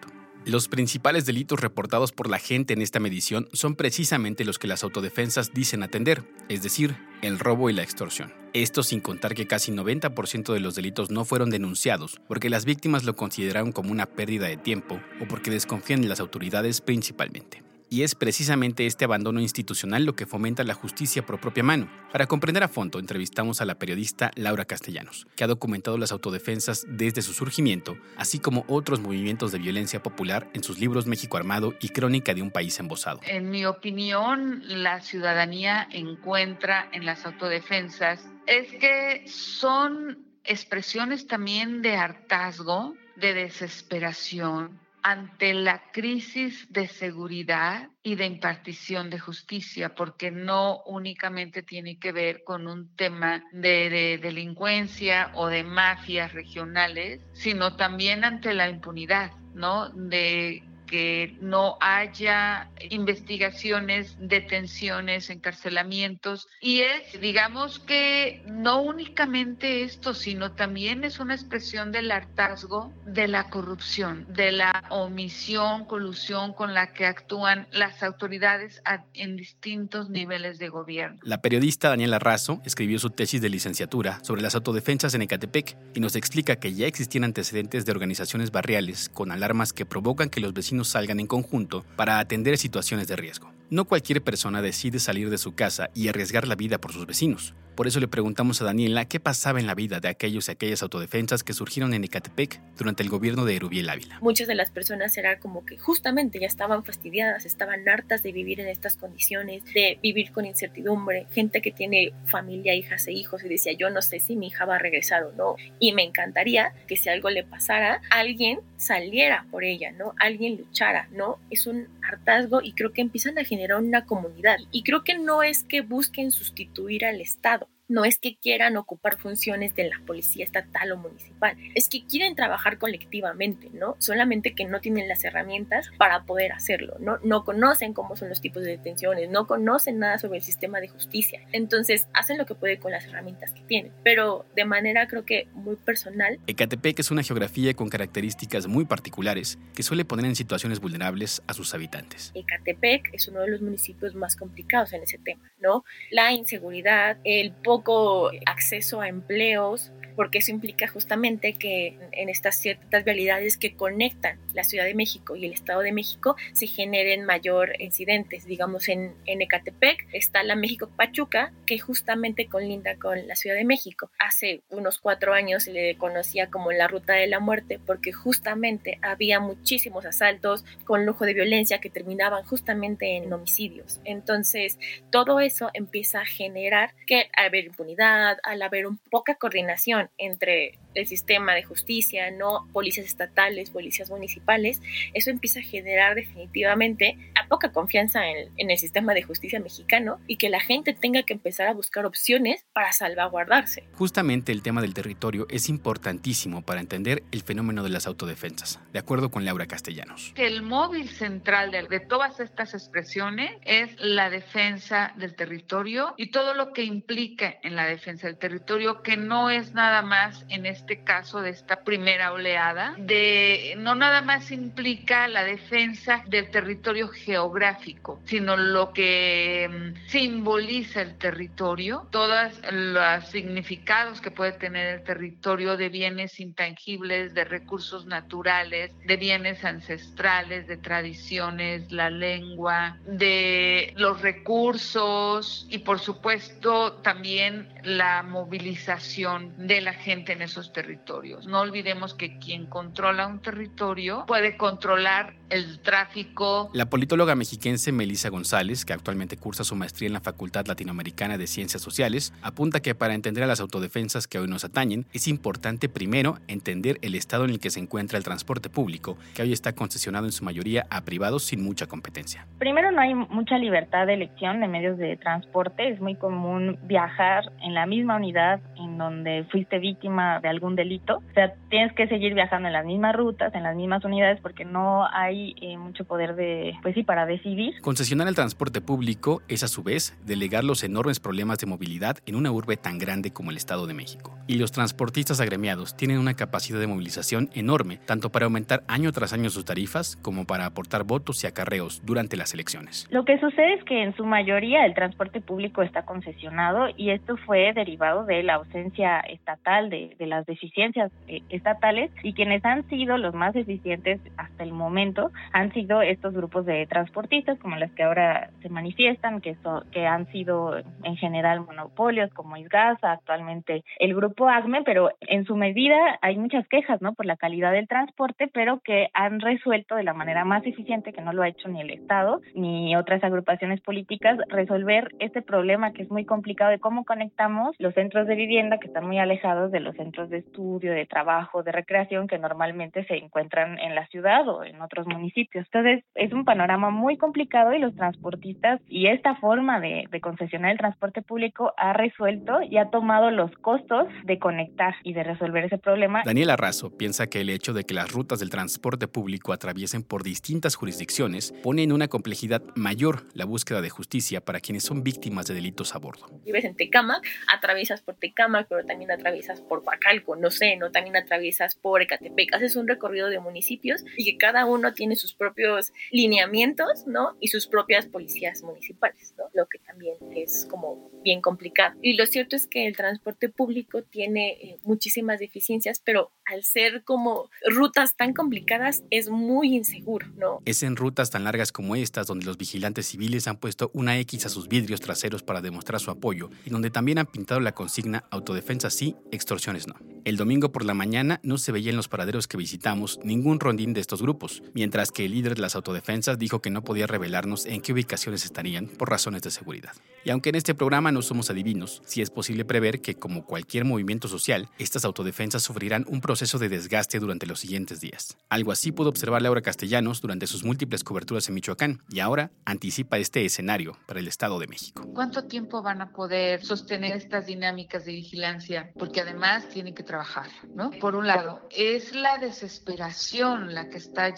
Los 0.48 0.70
principales 0.70 1.25
delitos 1.25 1.60
reportados 1.60 2.13
por 2.13 2.30
la 2.30 2.39
gente 2.39 2.74
en 2.74 2.82
esta 2.82 3.00
medición 3.00 3.50
son 3.51 3.75
precisamente 3.75 4.46
los 4.46 4.58
que 4.58 4.68
las 4.68 4.84
autodefensas 4.84 5.54
dicen 5.54 5.84
atender, 5.84 6.24
es 6.48 6.63
decir, 6.63 6.96
el 7.22 7.38
robo 7.38 7.70
y 7.70 7.74
la 7.74 7.84
extorsión. 7.84 8.34
Esto 8.54 8.82
sin 8.82 9.01
contar 9.01 9.36
que 9.36 9.46
casi 9.46 9.72
90% 9.72 10.54
de 10.54 10.60
los 10.62 10.74
delitos 10.74 11.12
no 11.12 11.25
fueron 11.25 11.50
denunciados 11.50 12.20
porque 12.27 12.50
las 12.50 12.66
víctimas 12.66 13.04
lo 13.04 13.16
consideraron 13.16 13.72
como 13.72 13.92
una 13.92 14.06
pérdida 14.06 14.48
de 14.48 14.58
tiempo 14.58 15.01
o 15.22 15.27
porque 15.27 15.51
desconfían 15.51 16.01
en 16.01 16.10
las 16.10 16.22
autoridades 16.22 16.82
principalmente. 16.82 17.67
Y 17.89 18.03
es 18.03 18.15
precisamente 18.15 18.86
este 18.86 19.06
abandono 19.06 19.39
institucional 19.39 20.03
lo 20.03 20.15
que 20.15 20.25
fomenta 20.25 20.63
la 20.63 20.74
justicia 20.74 21.25
por 21.25 21.39
propia 21.39 21.63
mano. 21.63 21.89
Para 22.12 22.27
comprender 22.27 22.63
a 22.63 22.67
fondo, 22.67 23.00
entrevistamos 23.00 23.62
a 23.62 23.65
la 23.65 23.79
periodista 23.79 24.32
Laura 24.36 24.65
Castellanos, 24.65 25.25
que 25.36 25.44
ha 25.44 25.48
documentado 25.48 25.98
las 25.98 26.12
autodefensas 26.12 26.86
desde 26.89 27.22
su 27.22 27.34
surgimiento, 27.34 27.98
así 28.17 28.39
como 28.39 28.65
otros 28.67 29.00
movimientos 29.00 29.51
de 29.51 29.60
violencia 29.60 30.03
popular 30.03 30.50
en 30.53 30.63
sus 30.63 30.79
libros 30.79 31.08
México 31.08 31.38
Armado 31.38 31.75
y 31.79 31.89
Crónica 31.89 32.34
de 32.34 32.41
un 32.41 32.51
País 32.51 32.77
Embosado. 32.79 33.22
En 33.25 33.50
mi 33.50 33.65
opinión, 33.65 34.63
la 34.65 35.01
ciudadanía 35.01 35.88
encuentra 35.91 36.89
en 36.91 37.06
las 37.06 37.25
autodefensas 37.25 38.27
es 38.48 38.72
que 38.72 39.24
son 39.27 40.25
expresiones 40.44 41.27
también 41.27 41.82
de 41.82 41.96
hartazgo, 41.96 42.96
de 43.15 43.34
desesperación, 43.34 44.79
ante 45.08 45.54
la 45.54 45.84
crisis 45.94 46.68
de 46.70 46.86
seguridad 46.86 47.88
y 48.04 48.16
de 48.16 48.26
impartición 48.26 49.10
de 49.10 49.18
justicia, 49.18 49.96
porque 49.96 50.32
no 50.32 50.84
únicamente 50.86 51.64
tiene 51.64 51.98
que 51.98 52.12
ver 52.12 52.44
con 52.44 52.68
un 52.68 52.94
tema 52.98 53.42
de, 53.54 54.20
delincuencia 54.22 55.32
o 55.34 55.48
de 55.48 55.64
mafias 55.64 56.34
regionales, 56.34 57.22
sino 57.32 57.78
también 57.78 58.26
ante 58.26 58.54
la 58.54 58.68
impunidad, 58.68 59.32
¿no? 59.54 59.88
De 59.92 60.62
que 60.88 61.38
no 61.41 61.77
haya 61.82 62.70
investigaciones, 62.89 64.15
detenciones, 64.20 65.29
encarcelamientos. 65.29 66.48
Y 66.62 66.82
es, 66.82 67.22
digamos 67.22 67.79
que 67.79 68.41
no 68.48 68.82
únicamente 68.82 69.84
esto, 69.84 70.13
sino 70.13 70.53
también 70.53 71.03
es 71.03 71.20
una 71.20 71.36
expresión 71.36 71.91
del 71.91 72.12
hartazgo 72.12 72.91
de 73.06 73.27
la 73.27 73.50
corrupción, 73.50 74.25
de 74.29 74.51
la 74.51 74.86
omisión, 74.89 75.86
colusión 75.86 76.53
con 76.53 76.74
la 76.74 76.94
que 76.94 77.06
actúan 77.06 77.67
las 77.72 78.01
autoridades 78.01 78.82
en 79.13 79.36
distintos 79.36 80.10
niveles 80.10 80.58
de 80.60 80.70
gobierno. 80.70 81.20
La 81.24 81.41
periodista 81.41 81.89
Daniela 81.89 82.20
Razo 82.20 82.62
escribió 82.65 83.00
su 83.00 83.10
tesis 83.10 83.41
de 83.41 83.50
licenciatura 83.50 84.24
sobre 84.24 84.41
las 84.41 84.56
autodefensas 84.56 85.13
en 85.13 85.22
Ecatepec 85.22 85.77
y 85.94 86.00
nos 86.00 86.15
explica 86.15 86.56
que 86.56 86.74
ya 86.74 86.88
existían 86.88 87.25
antecedentes 87.25 87.86
de 87.86 87.91
organizaciones 87.91 88.51
barriales 88.51 89.10
con 89.13 89.32
alarmas 89.32 89.74
que 89.74 89.86
provocan 89.86 90.29
que 90.29 90.39
los 90.39 90.53
vecinos 90.53 90.77
salgan 90.84 91.20
en 91.20 91.28
conjunto 91.28 91.86
para 91.96 92.20
atender 92.20 92.58
situaciones 92.58 93.08
de 93.08 93.16
riesgo. 93.16 93.52
No 93.70 93.86
cualquier 93.86 94.24
persona 94.24 94.62
decide 94.62 95.00
salir 95.00 95.30
de 95.30 95.38
su 95.38 95.54
casa 95.54 95.90
y 95.94 96.08
arriesgar 96.08 96.48
la 96.48 96.56
vida 96.56 96.80
por 96.80 96.94
sus 96.94 97.06
vecinos. 97.06 97.54
Por 97.78 97.86
eso 97.86 98.00
le 98.00 98.08
preguntamos 98.08 98.60
a 98.60 98.66
Daniela 98.66 99.06
qué 99.06 99.20
pasaba 99.20 99.60
en 99.60 99.68
la 99.68 99.76
vida 99.76 100.00
de 100.00 100.08
aquellos 100.08 100.48
y 100.48 100.52
aquellas 100.52 100.82
autodefensas 100.82 101.44
que 101.44 101.54
surgieron 101.54 101.94
en 101.94 102.04
Ecatepec 102.04 102.60
durante 102.76 103.04
el 103.04 103.10
gobierno 103.10 103.46
de 103.46 103.56
Erubiel 103.56 103.88
Ávila. 103.88 104.18
Muchas 104.20 104.48
de 104.48 104.56
las 104.56 104.72
personas 104.72 105.16
era 105.16 105.38
como 105.40 105.64
que 105.64 105.78
justamente 105.78 106.40
ya 106.40 106.48
estaban 106.48 106.84
fastidiadas, 106.84 107.46
estaban 107.46 107.88
hartas 107.88 108.24
de 108.24 108.32
vivir 108.32 108.60
en 108.62 108.68
estas 108.68 108.98
condiciones, 108.98 109.64
de 109.76 110.00
vivir 110.02 110.32
con 110.32 110.48
incertidumbre, 110.48 111.28
gente 111.32 111.62
que 111.62 111.72
tiene 111.72 112.14
familia, 112.26 112.74
hijas 112.74 113.06
e 113.06 113.12
hijos 113.12 113.44
y 113.44 113.48
decía, 113.48 113.74
yo 113.74 113.92
no 113.92 114.02
sé 114.02 114.20
si 114.20 114.36
mi 114.36 114.48
hija 114.48 114.66
va 114.66 114.78
a 114.78 114.80
regresar 114.80 115.22
o 115.26 115.32
no, 115.34 115.56
y 115.80 115.92
me 115.92 116.02
encantaría 116.02 116.74
que 116.88 116.98
si 116.98 117.10
algo 117.10 117.30
le 117.30 117.44
pasara, 117.44 118.02
alguien 118.10 118.60
saliera 118.78 119.46
por 119.52 119.64
ella, 119.64 119.92
¿no? 119.92 120.14
Alguien 120.20 120.58
luchara, 120.58 121.10
¿no? 121.12 121.38
Es 121.52 121.68
un 121.68 121.88
hartazgo 122.02 122.62
y 122.62 122.74
creo 122.74 122.92
que 122.92 123.02
empiezan 123.02 123.38
a 123.38 123.44
generar 123.44 123.80
una 123.80 124.06
comunidad. 124.06 124.58
Y 124.72 124.84
creo 124.84 125.04
que 125.04 125.18
no 125.18 125.44
es 125.44 125.64
que 125.64 125.82
busquen 125.82 126.32
sustituir 126.32 127.06
al 127.06 127.22
Estado, 127.22 127.67
no 127.88 128.06
es 128.06 128.17
que 128.17 128.38
quieran 128.38 128.77
ocupar 128.77 129.17
funciones 129.17 129.75
de 129.75 129.89
la 129.89 130.00
policía 130.06 130.44
estatal 130.44 130.91
o 130.91 130.98
municipal, 130.98 131.56
es 131.75 131.89
que 131.89 132.06
quieren 132.06 132.36
trabajar 132.36 132.77
colectivamente, 132.77 133.70
¿no? 133.74 133.96
Solamente 134.00 134.53
que 134.53 134.65
no 134.65 134.82
tienen 134.82 135.08
las 135.08 135.24
herramientas 135.24 135.89
para 135.98 136.24
poder 136.24 136.51
hacerlo, 136.51 136.98
¿no? 137.00 137.20
No 137.24 137.44
conocen 137.46 137.94
cómo 137.94 138.15
son 138.15 138.29
los 138.29 138.41
tipos 138.41 138.63
de 138.63 138.72
detenciones, 138.72 139.29
no 139.29 139.48
conocen 139.48 140.00
nada 140.00 140.17
sobre 140.17 140.38
el 140.38 140.44
sistema 140.44 140.79
de 140.79 140.89
justicia. 140.89 141.41
Entonces, 141.51 142.08
hacen 142.13 142.38
lo 142.38 142.46
que 142.46 142.56
pueden 142.56 142.79
con 142.79 142.91
las 142.91 143.06
herramientas 143.06 143.53
que 143.53 143.62
tienen, 143.62 143.91
pero 144.03 144.46
de 144.56 144.65
manera 144.65 145.08
creo 145.08 145.25
que 145.25 145.48
muy 145.53 145.75
personal. 145.75 146.39
Ecatepec 146.48 147.00
es 147.00 147.12
una 147.12 147.24
geografía 147.24 147.74
con 147.74 147.89
características 147.89 148.67
muy 148.67 148.86
particulares 148.86 149.58
que 149.74 149.84
suele 149.84 150.06
poner 150.06 150.25
en 150.25 150.36
situaciones 150.36 150.79
vulnerables 150.79 151.41
a 151.48 151.53
sus 151.53 151.74
habitantes. 151.74 152.32
Ecatepec 152.36 153.13
es 153.13 153.27
uno 153.27 153.41
de 153.41 153.50
los 153.50 153.62
municipios 153.62 154.15
más 154.15 154.36
complicados 154.36 154.94
en 154.94 155.03
ese 155.03 155.17
tema, 155.17 155.51
¿no? 155.60 155.84
La 156.12 156.32
inseguridad, 156.32 157.17
el 157.24 157.51
poco 157.51 157.77
poco 157.78 158.32
acceso 158.46 159.02
a 159.02 159.08
empleos, 159.08 159.92
porque 160.18 160.40
eso 160.40 160.52
implica 160.52 160.88
justamente 160.88 161.54
que 161.54 161.96
en 162.12 162.28
estas 162.28 162.60
ciertas 162.60 163.06
vialidades 163.06 163.56
que 163.56 163.76
conectan 163.76 164.40
la 164.54 164.64
Ciudad 164.64 164.84
de 164.84 164.96
México 164.96 165.36
y 165.36 165.46
el 165.46 165.54
Estado 165.54 165.82
de 165.82 165.92
México 165.92 166.36
se 166.54 166.66
generen 166.66 167.24
mayor 167.24 167.80
incidentes. 167.80 168.46
Digamos, 168.46 168.90
en, 168.90 169.14
en 169.28 169.42
Ecatepec 169.44 170.08
está 170.12 170.44
la 170.44 170.56
México 170.56 170.90
Pachuca, 170.98 171.54
que 171.68 171.78
justamente 171.78 172.48
colinda 172.48 172.98
con 172.98 173.28
la 173.28 173.36
Ciudad 173.36 173.56
de 173.56 173.64
México. 173.64 174.10
Hace 174.18 174.64
unos 174.72 174.98
cuatro 174.98 175.34
años 175.34 175.64
se 175.64 175.72
le 175.72 175.96
conocía 175.98 176.50
como 176.50 176.72
la 176.72 176.88
Ruta 176.88 177.14
de 177.14 177.28
la 177.28 177.40
Muerte, 177.40 177.80
porque 177.86 178.12
justamente 178.12 178.98
había 179.04 179.40
muchísimos 179.40 180.06
asaltos 180.06 180.66
con 180.84 181.06
lujo 181.06 181.26
de 181.26 181.36
violencia 181.36 181.80
que 181.80 181.92
terminaban 181.92 182.44
justamente 182.44 183.18
en 183.18 183.32
homicidios. 183.32 184.02
Entonces, 184.04 184.80
todo 185.12 185.40
eso 185.40 185.70
empieza 185.76 186.22
a 186.22 186.26
generar 186.26 186.96
que 187.06 187.30
al 187.34 187.48
haber 187.48 187.66
impunidad, 187.66 188.38
al 188.44 188.64
haber 188.64 188.88
un 188.88 188.98
poca 188.98 189.36
coordinación 189.36 190.07
entre 190.18 190.80
el 190.98 191.08
sistema 191.08 191.54
de 191.54 191.63
justicia, 191.63 192.32
no 192.32 192.68
policías 192.74 193.06
estatales, 193.06 193.70
policías 193.70 194.10
municipales, 194.10 194.82
eso 195.13 195.30
empieza 195.30 195.60
a 195.60 195.63
generar 195.63 196.16
definitivamente 196.16 197.18
a 197.36 197.48
poca 197.48 197.72
confianza 197.72 198.27
en, 198.27 198.51
en, 198.58 198.72
el 198.72 198.77
sistema 198.77 199.13
de 199.13 199.24
justicia 199.24 199.60
mexicano 199.60 200.20
y 200.27 200.38
que 200.38 200.50
la 200.50 200.60
gente 200.60 200.94
tenga 200.94 201.24
que 201.24 201.34
empezar 201.34 201.68
a 201.68 201.74
buscar 201.74 202.06
opciones 202.06 202.66
para 202.74 202.92
salvaguardarse. 202.94 203.88
Justamente 203.94 204.51
el 204.51 204.62
tema 204.62 204.82
del 204.82 204.94
territorio 204.94 205.48
es 205.50 205.70
importantísimo 205.70 206.63
para 206.63 206.82
entender 206.82 207.24
el 207.32 207.42
fenómeno 207.42 207.84
de 207.84 207.89
las 207.89 208.08
autodefensas, 208.08 208.80
de 208.92 209.00
acuerdo 209.00 209.30
con 209.30 209.46
Laura 209.46 209.68
Castellanos. 209.68 210.34
El 210.36 210.62
móvil 210.62 211.10
central 211.10 211.72
de, 211.72 211.84
de 211.84 212.00
todas 212.00 212.39
estas 212.39 212.74
expresiones 212.74 213.51
es 213.66 213.96
la 214.00 214.30
defensa 214.30 215.13
del 215.18 215.36
territorio 215.36 216.13
y 216.18 216.32
todo 216.32 216.54
lo 216.54 216.74
que 216.74 216.84
implica 216.84 217.56
en 217.63 217.75
la 217.75 217.86
defensa 217.86 218.27
del 218.27 218.38
territorio, 218.38 219.01
que 219.04 219.18
no 219.18 219.50
es 219.50 219.74
nada 219.74 220.01
más 220.01 220.46
en 220.50 220.66
este 220.66 220.87
caso 220.96 221.41
de 221.41 221.50
esta 221.51 221.84
primera 221.84 222.32
oleada, 222.32 222.96
de 222.98 223.75
no 223.77 223.96
nada 223.96 224.22
más 224.22 224.51
implica 224.51 225.27
la 225.27 225.44
defensa 225.44 226.24
del 226.27 226.50
territorio 226.50 227.10
geográfico, 227.10 228.20
sino 228.25 228.58
lo 228.58 228.94
que 228.94 229.70
mm, 229.70 230.08
simboliza 230.08 231.01
el 231.01 231.17
territorio, 231.17 232.08
todos 232.12 232.60
los 232.72 233.27
significados 233.27 234.22
que 234.22 234.32
puede 234.32 234.53
tener 234.53 234.96
el 234.96 235.03
territorio 235.03 235.77
de 235.77 235.89
bienes 235.89 236.39
intangibles, 236.39 237.34
de 237.34 237.44
recursos 237.44 238.06
naturales, 238.06 238.91
de 239.06 239.17
bienes 239.17 239.63
ancestrales, 239.65 240.67
de 240.67 240.77
tradiciones, 240.77 241.91
la 241.91 242.10
lengua, 242.10 242.98
de 243.06 243.94
los 243.98 244.22
recursos 244.22 245.67
y 245.70 245.79
por 245.79 246.00
supuesto 246.00 246.94
también 247.03 247.67
la 247.88 248.22
movilización 248.22 249.53
de 249.65 249.79
la 249.79 249.94
gente 249.94 250.34
en 250.34 250.41
esos 250.41 250.74
territorios. 250.74 251.48
No 251.48 251.62
olvidemos 251.62 252.13
que 252.13 252.38
quien 252.38 252.65
controla 252.65 253.25
un 253.25 253.41
territorio 253.41 254.25
puede 254.27 254.58
controlar 254.58 255.36
el 255.50 255.80
tráfico. 255.80 256.70
La 256.74 256.89
politóloga 256.89 257.36
mexiquense 257.36 257.92
Melissa 257.92 258.30
González, 258.30 258.86
que 258.86 258.94
actualmente 258.94 259.38
cursa 259.38 259.63
su 259.63 259.75
maestría 259.75 260.08
en 260.08 260.13
la 260.13 260.22
Facultad 260.22 260.66
Latinoamericana 260.68 261.38
de 261.38 261.48
Ciencias 261.48 261.82
Sociales, 261.82 262.34
apunta 262.42 262.82
que 262.82 262.96
para 262.96 263.13
entender 263.13 263.44
a 263.44 263.48
las 263.48 263.60
autodefensas 263.60 264.27
que 264.27 264.39
hoy 264.39 264.48
nos 264.48 264.63
atañen, 264.63 265.06
es 265.13 265.27
importante 265.27 265.89
primero 265.89 266.38
entender 266.48 266.98
el 267.01 267.16
estado 267.16 267.46
en 267.46 267.51
el 267.51 267.60
que 267.60 267.70
se 267.70 267.80
encuentra 267.80 268.18
el 268.18 268.24
transporte 268.24 268.70
público, 268.70 269.18
que 269.36 269.42
hoy 269.42 269.54
está 269.54 269.74
concesionado 269.74 270.25
en 270.25 270.32
su 270.32 270.44
mayoría 270.44 270.86
a 270.89 271.01
privados 271.01 271.44
sin 271.44 271.63
mucha 271.63 271.88
competencia. 271.88 272.48
Primero, 272.60 272.92
no 272.92 273.01
hay 273.01 273.13
mucha 273.13 273.58
libertad 273.58 274.08
de 274.08 274.13
elección 274.13 274.60
de 274.60 274.68
medios 274.68 274.98
de 274.98 275.18
transporte. 275.18 275.89
Es 275.89 276.00
muy 276.01 276.16
común 276.16 276.77
viajar 276.84 277.51
en 277.62 277.74
la 277.74 277.86
misma 277.86 278.18
unidad 278.18 278.60
en 278.75 278.98
donde 278.98 279.46
fuiste 279.51 279.80
víctima 279.80 280.39
de 280.39 280.50
algún 280.50 280.75
delito. 280.75 281.18
O 281.18 281.34
sea, 281.34 281.54
tienes 281.70 281.94
que 281.94 282.08
seguir 282.08 282.34
viajando 282.34 282.68
en 282.68 282.74
las 282.74 282.86
mismas 282.86 283.16
rutas, 283.16 283.54
en 283.54 283.63
las 283.63 283.75
mismas 283.75 284.04
unidades, 284.04 284.39
porque 284.42 284.66
no 284.66 285.06
hay 285.38 285.56
eh, 285.62 285.77
mucho 285.77 286.06
poder 286.06 286.36
de, 286.36 286.74
pues 286.82 286.96
sí, 286.96 287.03
para 287.03 287.25
decidir. 287.25 287.79
Concesionar 287.82 288.27
el 288.27 288.36
transporte 288.36 288.82
público 288.82 289.41
es 289.48 289.63
a 289.63 289.67
su 289.67 289.84
vez 289.84 290.17
delegar 290.25 290.63
los 290.63 290.84
enormes 290.84 291.20
problemas 291.20 291.60
de 291.60 291.67
movilidad 291.67 292.17
en 292.25 292.36
una 292.36 292.51
urbe 292.51 292.77
tan 292.77 292.98
grande 292.98 293.32
como 293.32 293.51
el 293.51 293.58
Estado 293.58 293.88
de 293.88 293.94
México. 293.94 294.38
Y 294.48 294.56
los 294.56 294.72
transportistas 294.72 295.41
agremiados 295.41 295.96
tienen 295.96 296.20
una 296.20 296.34
capacidad 296.34 296.79
de 296.79 296.88
movilización 296.88 297.50
enorme, 297.53 297.98
tanto 297.98 298.32
para 298.32 298.46
aumentar 298.46 298.84
año 298.88 299.12
tras 299.12 299.34
año 299.34 299.50
sus 299.50 299.65
tarifas 299.65 300.15
como 300.22 300.46
para 300.46 300.65
aportar 300.65 301.03
votos 301.03 301.44
y 301.44 301.48
acarreos 301.48 302.01
durante 302.06 302.38
las 302.38 302.53
elecciones. 302.53 303.08
Lo 303.12 303.25
que 303.25 303.39
sucede 303.39 303.74
es 303.74 303.84
que 303.84 304.03
en 304.03 304.15
su 304.15 304.25
mayoría 304.25 304.86
el 304.86 304.94
transporte 304.94 305.41
público 305.41 305.82
está 305.82 306.03
concesionado 306.03 306.88
y 306.96 307.12
esto 307.12 307.38
fue 307.38 307.74
derivado 307.74 308.25
de 308.25 308.44
la 308.44 308.56
ausencia 308.56 309.20
estatal, 309.20 309.89
de, 309.89 310.15
de 310.17 310.27
las 310.27 310.46
deficiencias 310.46 311.12
eh, 311.27 311.41
estatales 311.50 312.12
y 312.24 312.34
quienes 312.34 312.63
han 312.65 312.88
sido 312.89 313.17
los 313.17 313.34
más 313.34 313.56
eficientes 313.56 314.20
hasta 314.38 314.63
el 314.63 314.72
momento 314.72 315.27
han 315.54 315.74
sido 315.74 316.02
estos 316.02 316.34
grupos 316.34 316.66
de 316.66 316.86
transportistas 316.88 317.60
como 317.60 317.76
las 317.76 317.92
que 317.92 318.04
ahora 318.04 318.50
se 318.62 318.70
manifiestan, 318.70 319.42
que, 319.42 319.56
que 319.92 320.06
han 320.06 320.28
sido 320.32 320.78
en 321.04 321.16
general 321.18 321.62
monopolios 321.62 322.32
como 322.34 322.58
Isgasa, 322.58 323.12
actualmente 323.12 323.84
el 324.00 324.16
grupo 324.16 324.50
ACME, 324.50 324.84
pero 324.84 325.12
en 325.22 325.46
su 325.46 325.56
medida 325.56 326.20
hay 326.22 326.38
muchas 326.38 326.68
quejas 326.68 327.02
¿no? 327.02 327.14
por 327.14 327.26
la 327.26 327.38
calidad 327.38 327.72
del 327.72 327.88
transporte, 327.88 328.50
pero 328.54 328.80
que 328.80 329.10
han 329.14 329.40
resuelto 329.40 329.96
de 329.96 330.04
la 330.04 330.14
manera 330.14 330.46
más 330.46 330.66
eficiente 330.66 331.14
que 331.14 331.22
no 331.22 331.34
lo 331.34 331.44
ha 331.44 331.50
hecho 331.50 331.68
ni 331.70 331.82
el 331.82 331.92
Estado 331.92 332.42
ni 332.54 332.96
otras 332.96 333.24
agrupaciones 333.24 333.82
políticas 333.82 334.38
resolver 334.50 335.14
este 335.20 335.42
problema 335.42 335.92
que 335.94 336.04
es 336.04 336.12
muy 336.12 336.26
complicado 336.26 336.72
de 336.72 336.80
cómo 336.80 337.06
conectamos 337.06 337.76
los 337.80 337.94
centros 337.94 338.28
de 338.28 338.36
vivienda 338.36 338.80
que 338.80 338.88
están 338.88 339.06
muy 339.06 339.20
alejados 339.20 339.72
de 339.72 339.80
los 339.80 339.96
centros 339.96 340.30
de 340.30 340.38
estudio, 340.38 340.92
de 340.94 341.06
trabajo, 341.06 341.64
de 341.64 341.72
recreación 341.72 342.28
que 342.28 342.38
normalmente 342.38 343.06
se 343.06 343.16
encuentran 343.16 343.80
en 343.80 343.96
la 343.96 344.08
ciudad 344.08 344.48
o 344.48 344.64
en 344.64 344.82
otros. 344.82 345.08
Entonces 345.22 346.04
es 346.16 346.34
un 346.34 346.46
panorama 346.46 346.90
muy 346.90 347.18
complicado 347.18 347.74
y 347.74 347.80
los 347.80 347.96
transportistas 347.96 348.82
y 348.88 349.08
esta 349.08 349.36
forma 349.36 349.80
de, 349.80 350.06
de 350.10 350.22
concesionar 350.22 350.72
el 350.72 350.78
transporte 350.78 351.22
público 351.22 351.74
ha 351.78 351.94
resuelto 351.94 352.62
y 352.62 352.78
ha 352.78 352.90
tomado 352.90 353.32
los 353.32 353.52
costos 353.58 354.08
de 354.24 354.40
conectar 354.40 354.96
y 355.04 355.14
de 355.14 355.24
resolver 355.24 355.66
ese 355.66 355.78
problema. 355.78 356.24
Daniel 356.26 356.50
Arrazo 356.50 356.96
piensa 356.96 357.28
que 357.28 357.42
el 357.42 357.50
hecho 357.50 357.74
de 357.74 357.84
que 357.84 357.94
las 357.94 358.12
rutas 358.12 358.40
del 358.40 358.50
transporte 358.50 359.08
público 359.08 359.54
atraviesen 359.54 360.04
por 360.04 360.24
distintas 360.24 360.76
jurisdicciones 360.76 361.54
pone 361.64 361.84
en 361.84 361.92
una 361.92 362.08
complejidad 362.08 362.62
mayor 362.76 363.28
la 363.34 363.46
búsqueda 363.46 363.82
de 363.82 363.90
justicia 363.90 364.42
para 364.42 364.60
quienes 364.60 364.84
son 364.84 365.04
víctimas 365.04 365.48
de 365.48 365.54
delitos 365.54 365.96
a 365.96 366.00
bordo. 366.00 366.28
Vives 366.46 366.66
en 366.66 366.76
Tecámac, 366.76 367.26
atraviesas 367.54 368.02
por 368.02 368.16
Tecámac, 368.16 368.68
pero 368.70 368.86
también 368.86 369.12
atraviesas 369.12 369.62
por 369.62 369.84
Pacalco, 369.84 370.36
no 370.36 370.52
sé, 370.52 370.76
no 370.78 370.92
también 370.92 371.16
atraviesas 371.16 371.76
por 371.76 372.02
Ecatepec. 372.02 372.54
Haces 372.54 372.76
un 372.76 372.88
recorrido 372.88 373.30
de 373.30 373.40
municipios 373.40 374.06
y 374.18 374.26
que 374.26 374.38
cada 374.38 374.66
uno 374.66 374.94
tiene 374.94 375.07
sus 375.16 375.34
propios 375.34 375.92
lineamientos, 376.12 377.08
¿no? 377.08 377.38
Y 377.40 377.48
sus 377.48 377.68
propias 377.68 378.06
policías 378.08 378.64
municipales, 378.64 379.34
¿no? 379.38 379.46
Lo 379.54 379.68
que 379.68 379.80
también 379.80 380.16
es 380.36 380.68
como 380.70 381.12
bien 381.24 381.42
complicado. 381.42 381.98
Y 382.02 382.14
lo 382.14 382.26
cierto 382.26 382.56
es 382.56 382.68
que 382.68 382.88
el 382.88 382.96
transporte 382.96 383.50
público 383.50 384.04
tiene 384.04 384.50
eh, 384.52 384.80
muchísimas 384.84 385.40
deficiencias, 385.40 386.02
pero 386.04 386.32
al 386.46 386.64
ser 386.64 387.04
como 387.04 387.50
rutas 387.66 388.16
tan 388.16 388.34
complicadas 388.34 389.04
es 389.10 389.30
muy 389.30 389.76
inseguro, 389.76 390.28
¿no? 390.36 390.62
Es 390.66 390.84
en 390.84 390.96
rutas 390.96 391.30
tan 391.30 391.44
largas 391.44 391.72
como 391.72 391.96
estas 391.96 392.28
donde 392.28 392.46
los 392.46 392.58
vigilantes 392.58 393.08
civiles 393.08 393.48
han 393.48 393.58
puesto 393.58 393.92
una 393.94 394.18
X 394.20 394.46
a 394.46 394.50
sus 394.50 394.68
vidrios 394.68 395.02
traseros 395.02 395.44
para 395.44 395.62
demostrar 395.62 396.00
su 396.00 396.12
apoyo 396.12 396.50
y 396.66 396.70
donde 396.70 396.90
también 396.90 397.18
han 397.18 397.26
pintado 397.26 397.60
la 397.60 397.74
consigna 397.74 398.24
autodefensa 398.32 398.90
sí, 398.90 399.16
extorsiones 399.32 399.88
no. 399.88 399.96
El 400.26 400.38
domingo 400.38 400.72
por 400.72 400.84
la 400.84 400.94
mañana 400.94 401.40
no 401.44 401.58
se 401.58 401.72
veía 401.72 401.90
en 401.90 401.96
los 401.96 402.08
paraderos 402.08 402.48
que 402.48 402.58
visitamos 402.58 403.20
ningún 403.24 403.60
rondín 403.60 403.94
de 403.94 404.02
estos 404.02 404.22
grupos, 404.22 404.62
mientras 404.74 404.97
que 405.06 405.25
el 405.25 405.32
líder 405.32 405.56
de 405.56 405.62
las 405.62 405.75
autodefensas 405.75 406.39
dijo 406.39 406.62
que 406.62 406.70
no 406.70 406.84
podía 406.84 407.08
revelarnos 407.08 407.66
en 407.66 407.82
qué 407.82 407.94
ubicaciones 407.94 408.44
estarían 408.44 408.88
por 408.88 409.10
razones 409.10 409.44
de 409.44 409.51
seguridad. 409.51 409.94
Y 410.24 410.32
aunque 410.32 410.50
en 410.50 410.56
este 410.56 410.75
programa 410.75 411.12
no 411.12 411.22
somos 411.22 411.50
adivinos, 411.50 412.01
sí 412.06 412.22
es 412.22 412.30
posible 412.30 412.66
prever 412.66 413.00
que, 413.00 413.16
como 413.16 413.46
cualquier 413.46 413.86
movimiento 413.86 414.27
social, 414.27 414.70
estas 414.77 415.06
autodefensas 415.06 415.63
sufrirán 415.63 416.06
un 416.10 416.20
proceso 416.20 416.58
de 416.58 416.68
desgaste 416.68 417.20
durante 417.20 417.46
los 417.46 417.60
siguientes 417.60 418.01
días. 418.01 418.36
Algo 418.50 418.72
así 418.72 418.92
pudo 418.92 419.10
observar 419.10 419.41
Laura 419.41 419.62
Castellanos 419.62 420.19
durante 420.19 420.48
sus 420.48 420.63
múltiples 420.63 421.04
coberturas 421.04 421.48
en 421.48 421.56
Michoacán 421.56 422.02
y 422.10 422.19
ahora 422.19 422.52
anticipa 422.65 423.17
este 423.17 423.45
escenario 423.45 423.98
para 424.08 424.19
el 424.19 424.28
Estado 424.28 424.60
de 424.60 424.67
México. 424.67 425.08
¿Cuánto 425.13 425.45
tiempo 425.45 425.82
van 425.82 426.02
a 426.02 426.12
poder 426.12 426.65
sostener 426.65 427.15
estas 427.15 427.45
dinámicas 427.45 428.06
de 428.06 428.13
vigilancia? 428.13 428.91
Porque 428.98 429.22
además 429.22 429.69
tienen 429.69 429.93
que 429.93 430.04
trabajar, 430.04 430.48
¿no? 430.74 430.91
Por 430.91 431.15
un 431.15 431.28
lado, 431.28 431.67
es 431.69 432.13
la 432.15 432.38
desesperación 432.38 433.74
la 433.74 433.89
que 433.89 433.98
está 433.98 434.30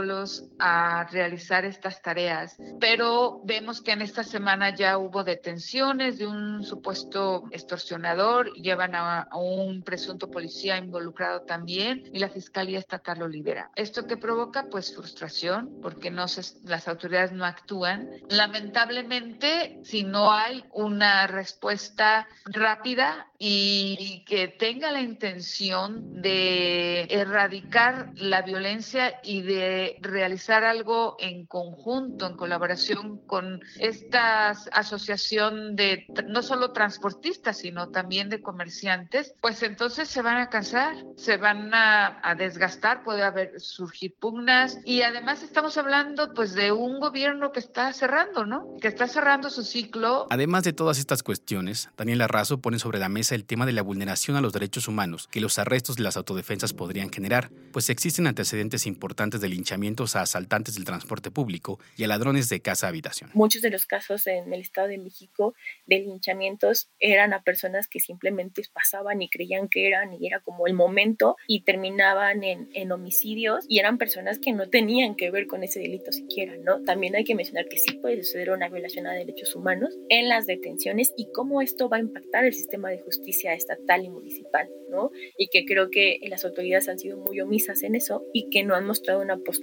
llevándolos 0.00 0.44
a 0.58 1.04
realizar 1.10 1.64
estas 1.64 2.02
tareas, 2.02 2.56
pero 2.80 3.40
vemos 3.44 3.80
que 3.80 3.92
en 3.92 4.02
esta 4.02 4.22
semana 4.22 4.74
ya 4.74 4.98
hubo 4.98 5.24
detenciones 5.24 6.18
de 6.18 6.26
un 6.26 6.64
supuesto 6.64 7.44
extorsionador, 7.50 8.52
llevan 8.54 8.94
a, 8.94 9.22
a 9.22 9.36
un 9.36 9.82
presunto 9.82 10.30
policía 10.30 10.78
involucrado 10.78 11.42
también 11.42 12.04
y 12.12 12.18
la 12.18 12.28
Fiscalía 12.28 12.78
Estatal 12.78 13.18
lo 13.18 13.28
libera. 13.28 13.70
¿Esto 13.76 14.06
que 14.06 14.16
provoca? 14.16 14.66
Pues 14.70 14.94
frustración, 14.94 15.78
porque 15.82 16.10
no 16.10 16.28
se, 16.28 16.42
las 16.64 16.88
autoridades 16.88 17.32
no 17.32 17.44
actúan. 17.44 18.08
Lamentablemente, 18.28 19.80
si 19.84 20.04
no 20.04 20.32
hay 20.32 20.64
una 20.72 21.26
respuesta 21.26 22.26
rápida 22.44 23.26
y, 23.38 23.96
y 23.98 24.24
que 24.24 24.48
tenga 24.48 24.90
la 24.92 25.00
intención 25.00 26.20
de 26.20 27.02
erradicar 27.10 28.10
la 28.16 28.42
violencia 28.42 29.20
y 29.22 29.42
de 29.42 29.79
realizar 30.00 30.64
algo 30.64 31.16
en 31.18 31.46
conjunto, 31.46 32.26
en 32.26 32.36
colaboración 32.36 33.18
con 33.26 33.60
esta 33.78 34.50
asociación 34.50 35.76
de 35.76 36.06
no 36.26 36.42
solo 36.42 36.72
transportistas, 36.72 37.58
sino 37.58 37.90
también 37.90 38.28
de 38.28 38.42
comerciantes, 38.42 39.34
pues 39.40 39.62
entonces 39.62 40.08
se 40.08 40.22
van 40.22 40.38
a 40.38 40.48
cansar, 40.48 40.94
se 41.16 41.36
van 41.36 41.70
a, 41.74 42.34
desgastar, 42.36 43.02
puede 43.02 43.22
haber 43.22 43.60
surgir 43.60 44.14
pugnas 44.14 44.78
y 44.84 45.02
además 45.02 45.42
estamos 45.42 45.76
hablando 45.76 46.32
pues 46.32 46.54
de 46.54 46.72
un 46.72 47.00
gobierno 47.00 47.52
que 47.52 47.60
está 47.60 47.92
cerrando, 47.92 48.46
¿no? 48.46 48.76
Que 48.80 48.88
está 48.88 49.08
cerrando 49.08 49.50
su 49.50 49.62
ciclo. 49.62 50.26
Además 50.30 50.64
de 50.64 50.72
todas 50.72 50.98
estas 50.98 51.22
cuestiones, 51.22 51.90
Daniel 51.96 52.22
Arrazo 52.22 52.60
pone 52.60 52.78
sobre 52.78 52.98
la 52.98 53.08
mesa 53.08 53.34
el 53.34 53.44
tema 53.44 53.66
de 53.66 53.72
la 53.72 53.82
vulneración 53.82 54.36
a 54.36 54.40
los 54.40 54.52
derechos 54.52 54.88
humanos 54.88 55.28
que 55.30 55.40
los 55.40 55.58
arrestos 55.58 55.96
de 55.96 56.02
las 56.02 56.16
autodefensas 56.16 56.72
podrían 56.72 57.10
generar, 57.10 57.50
pues 57.72 57.90
existen 57.90 58.26
antecedentes 58.26 58.86
importantes 58.86 59.40
de 59.40 59.48
linchamientos 59.70 60.16
a 60.16 60.22
asaltantes 60.22 60.74
del 60.74 60.84
transporte 60.84 61.30
público 61.30 61.78
y 61.96 62.02
a 62.02 62.08
ladrones 62.08 62.48
de 62.48 62.60
casa-habitación. 62.60 63.30
Muchos 63.34 63.62
de 63.62 63.70
los 63.70 63.86
casos 63.86 64.26
en 64.26 64.52
el 64.52 64.60
Estado 64.60 64.88
de 64.88 64.98
México 64.98 65.54
de 65.86 66.00
linchamientos 66.00 66.90
eran 66.98 67.32
a 67.32 67.42
personas 67.42 67.86
que 67.86 68.00
simplemente 68.00 68.62
pasaban 68.72 69.22
y 69.22 69.28
creían 69.28 69.68
que 69.68 69.86
eran 69.86 70.12
y 70.12 70.26
era 70.26 70.40
como 70.40 70.66
el 70.66 70.74
momento 70.74 71.36
y 71.46 71.62
terminaban 71.62 72.42
en, 72.42 72.68
en 72.74 72.90
homicidios 72.90 73.64
y 73.68 73.78
eran 73.78 73.96
personas 73.96 74.40
que 74.40 74.52
no 74.52 74.68
tenían 74.68 75.14
que 75.14 75.30
ver 75.30 75.46
con 75.46 75.62
ese 75.62 75.78
delito 75.78 76.10
siquiera, 76.10 76.56
¿no? 76.56 76.82
También 76.82 77.14
hay 77.14 77.22
que 77.22 77.36
mencionar 77.36 77.68
que 77.68 77.78
sí 77.78 77.92
puede 77.92 78.24
suceder 78.24 78.50
una 78.50 78.68
violación 78.68 79.06
a 79.06 79.12
derechos 79.12 79.54
humanos 79.54 79.96
en 80.08 80.28
las 80.28 80.46
detenciones 80.46 81.12
y 81.16 81.30
cómo 81.32 81.62
esto 81.62 81.88
va 81.88 81.98
a 81.98 82.00
impactar 82.00 82.44
el 82.44 82.54
sistema 82.54 82.90
de 82.90 82.98
justicia 82.98 83.54
estatal 83.54 84.04
y 84.04 84.10
municipal, 84.10 84.68
¿no? 84.90 85.12
Y 85.38 85.48
que 85.48 85.64
creo 85.64 85.90
que 85.90 86.18
las 86.28 86.44
autoridades 86.44 86.88
han 86.88 86.98
sido 86.98 87.18
muy 87.18 87.40
omisas 87.40 87.84
en 87.84 87.94
eso 87.94 88.24
y 88.32 88.50
que 88.50 88.64
no 88.64 88.74
han 88.74 88.86
mostrado 88.86 89.20
una 89.20 89.36
postura 89.38 89.59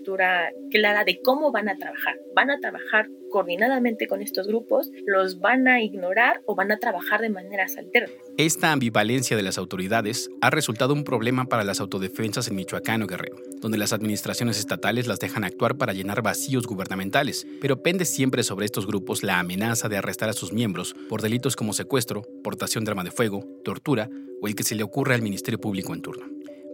clara 0.72 1.04
de 1.04 1.22
cómo 1.22 1.52
van 1.52 1.70
a 1.70 1.78
trabajar. 1.78 2.16
Van 2.36 2.50
a 2.50 2.60
trabajar 2.60 3.10
coordinadamente 3.30 4.08
con 4.08 4.22
estos 4.22 4.48
grupos, 4.48 4.90
los 5.06 5.40
van 5.40 5.68
a 5.68 5.82
ignorar 5.82 6.42
o 6.46 6.56
van 6.56 6.72
a 6.72 6.78
trabajar 6.78 7.22
de 7.22 7.30
maneras 7.30 7.78
alternas. 7.78 8.16
Esta 8.38 8.72
ambivalencia 8.72 9.36
de 9.36 9.44
las 9.44 9.58
autoridades 9.58 10.30
ha 10.42 10.50
resultado 10.50 10.94
un 10.94 11.04
problema 11.04 11.46
para 11.46 11.64
las 11.64 11.80
autodefensas 11.80 12.48
en 12.48 12.56
Michoacán 12.56 13.04
o 13.04 13.08
Guerrero, 13.08 13.38
donde 13.60 13.78
las 13.78 13.94
administraciones 13.94 14.60
estatales 14.60 15.08
las 15.08 15.20
dejan 15.20 15.44
actuar 15.44 15.78
para 15.78 15.94
llenar 15.94 16.22
vacíos 16.22 16.66
gubernamentales, 16.68 17.46
pero 17.62 17.82
pende 17.82 18.06
siempre 18.06 18.44
sobre 18.44 18.66
estos 18.66 18.88
grupos 18.88 19.24
la 19.24 19.40
amenaza 19.40 19.90
de 19.90 19.98
arrestar 19.98 20.30
a 20.30 20.34
sus 20.34 20.54
miembros 20.54 20.96
por 21.10 21.22
delitos 21.22 21.56
como 21.56 21.74
secuestro, 21.74 22.24
portación 22.44 22.86
de 22.86 22.92
arma 22.92 23.04
de 23.04 23.12
fuego, 23.12 23.46
tortura 23.64 24.10
o 24.42 24.48
el 24.48 24.56
que 24.56 24.64
se 24.64 24.76
le 24.76 24.84
ocurra 24.84 25.16
al 25.16 25.22
Ministerio 25.22 25.60
Público 25.60 25.94
en 25.94 26.02
turno. 26.02 26.26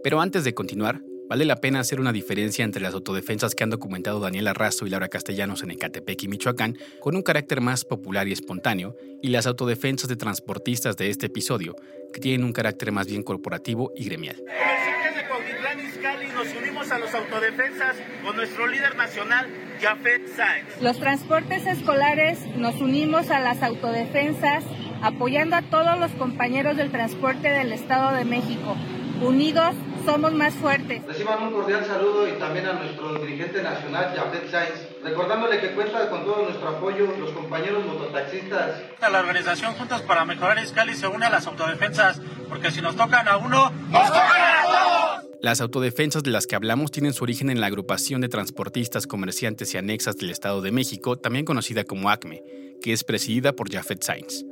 Pero 0.02 0.20
antes 0.20 0.44
de 0.44 0.54
continuar, 0.54 1.00
Vale 1.28 1.46
la 1.46 1.56
pena 1.56 1.80
hacer 1.80 2.00
una 2.00 2.12
diferencia 2.12 2.64
entre 2.64 2.82
las 2.82 2.92
autodefensas 2.92 3.54
que 3.54 3.64
han 3.64 3.70
documentado 3.70 4.20
Daniel 4.20 4.46
Arrazo 4.48 4.86
y 4.86 4.90
Laura 4.90 5.08
Castellanos 5.08 5.62
en 5.62 5.70
Ecatepec 5.70 6.22
y 6.22 6.28
Michoacán, 6.28 6.76
con 7.00 7.16
un 7.16 7.22
carácter 7.22 7.62
más 7.62 7.84
popular 7.84 8.28
y 8.28 8.32
espontáneo, 8.32 8.94
y 9.22 9.28
las 9.28 9.46
autodefensas 9.46 10.08
de 10.08 10.16
transportistas 10.16 10.98
de 10.98 11.08
este 11.08 11.26
episodio, 11.26 11.76
que 12.12 12.20
tienen 12.20 12.44
un 12.44 12.52
carácter 12.52 12.92
más 12.92 13.06
bien 13.06 13.22
corporativo 13.22 13.90
y 13.96 14.04
gremial. 14.04 14.36
Comerciantes 14.36 15.16
de 15.16 15.28
Cuautitlán 15.28 15.86
Izcalli 15.86 16.26
nos 16.28 16.54
unimos 16.60 16.90
a 16.90 16.98
los 16.98 17.14
autodefensas 17.14 17.96
con 18.22 18.36
nuestro 18.36 18.66
líder 18.66 18.94
nacional, 18.94 19.48
Jafet 19.80 20.28
Sáenz. 20.36 20.82
Los 20.82 20.98
transportes 21.00 21.66
escolares 21.66 22.38
nos 22.56 22.82
unimos 22.82 23.30
a 23.30 23.40
las 23.40 23.62
autodefensas 23.62 24.62
apoyando 25.02 25.56
a 25.56 25.62
todos 25.62 25.98
los 25.98 26.10
compañeros 26.12 26.76
del 26.76 26.90
transporte 26.90 27.48
del 27.48 27.72
Estado 27.72 28.14
de 28.14 28.26
México. 28.26 28.76
Unidos 29.22 29.74
somos 30.04 30.32
más 30.32 30.54
fuertes. 30.54 31.04
Reciban 31.06 31.42
un 31.42 31.52
cordial 31.52 31.84
saludo 31.84 32.28
y 32.28 32.32
también 32.32 32.66
a 32.66 32.74
nuestro 32.74 33.14
dirigente 33.18 33.62
nacional, 33.62 34.14
Jafet 34.14 34.50
Sainz, 34.50 35.02
recordándole 35.02 35.60
que 35.60 35.72
cuenta 35.72 36.08
con 36.10 36.24
todo 36.24 36.44
nuestro 36.44 36.68
apoyo 36.68 37.06
los 37.18 37.30
compañeros 37.30 37.84
mototaxistas. 37.86 38.80
La 39.00 39.20
organización 39.20 39.74
Juntos 39.74 40.02
para 40.02 40.24
Mejorar 40.24 40.58
Iscali 40.58 40.94
se 40.94 41.06
une 41.06 41.26
a 41.26 41.30
las 41.30 41.46
autodefensas, 41.46 42.20
porque 42.48 42.70
si 42.70 42.80
nos 42.80 42.96
tocan 42.96 43.28
a 43.28 43.36
uno, 43.36 43.70
¡nos 43.90 44.08
tocan 44.08 44.42
a 44.42 44.62
todos! 44.64 45.24
Las 45.40 45.60
autodefensas 45.60 46.22
de 46.22 46.30
las 46.30 46.46
que 46.46 46.56
hablamos 46.56 46.90
tienen 46.90 47.12
su 47.12 47.22
origen 47.24 47.50
en 47.50 47.60
la 47.60 47.66
agrupación 47.66 48.22
de 48.22 48.28
transportistas, 48.28 49.06
comerciantes 49.06 49.74
y 49.74 49.78
anexas 49.78 50.16
del 50.16 50.30
Estado 50.30 50.62
de 50.62 50.72
México, 50.72 51.18
también 51.18 51.44
conocida 51.44 51.84
como 51.84 52.08
ACME, 52.08 52.42
que 52.80 52.92
es 52.92 53.04
presidida 53.04 53.52
por 53.52 53.70
Jafet 53.70 54.02
Sainz. 54.02 54.44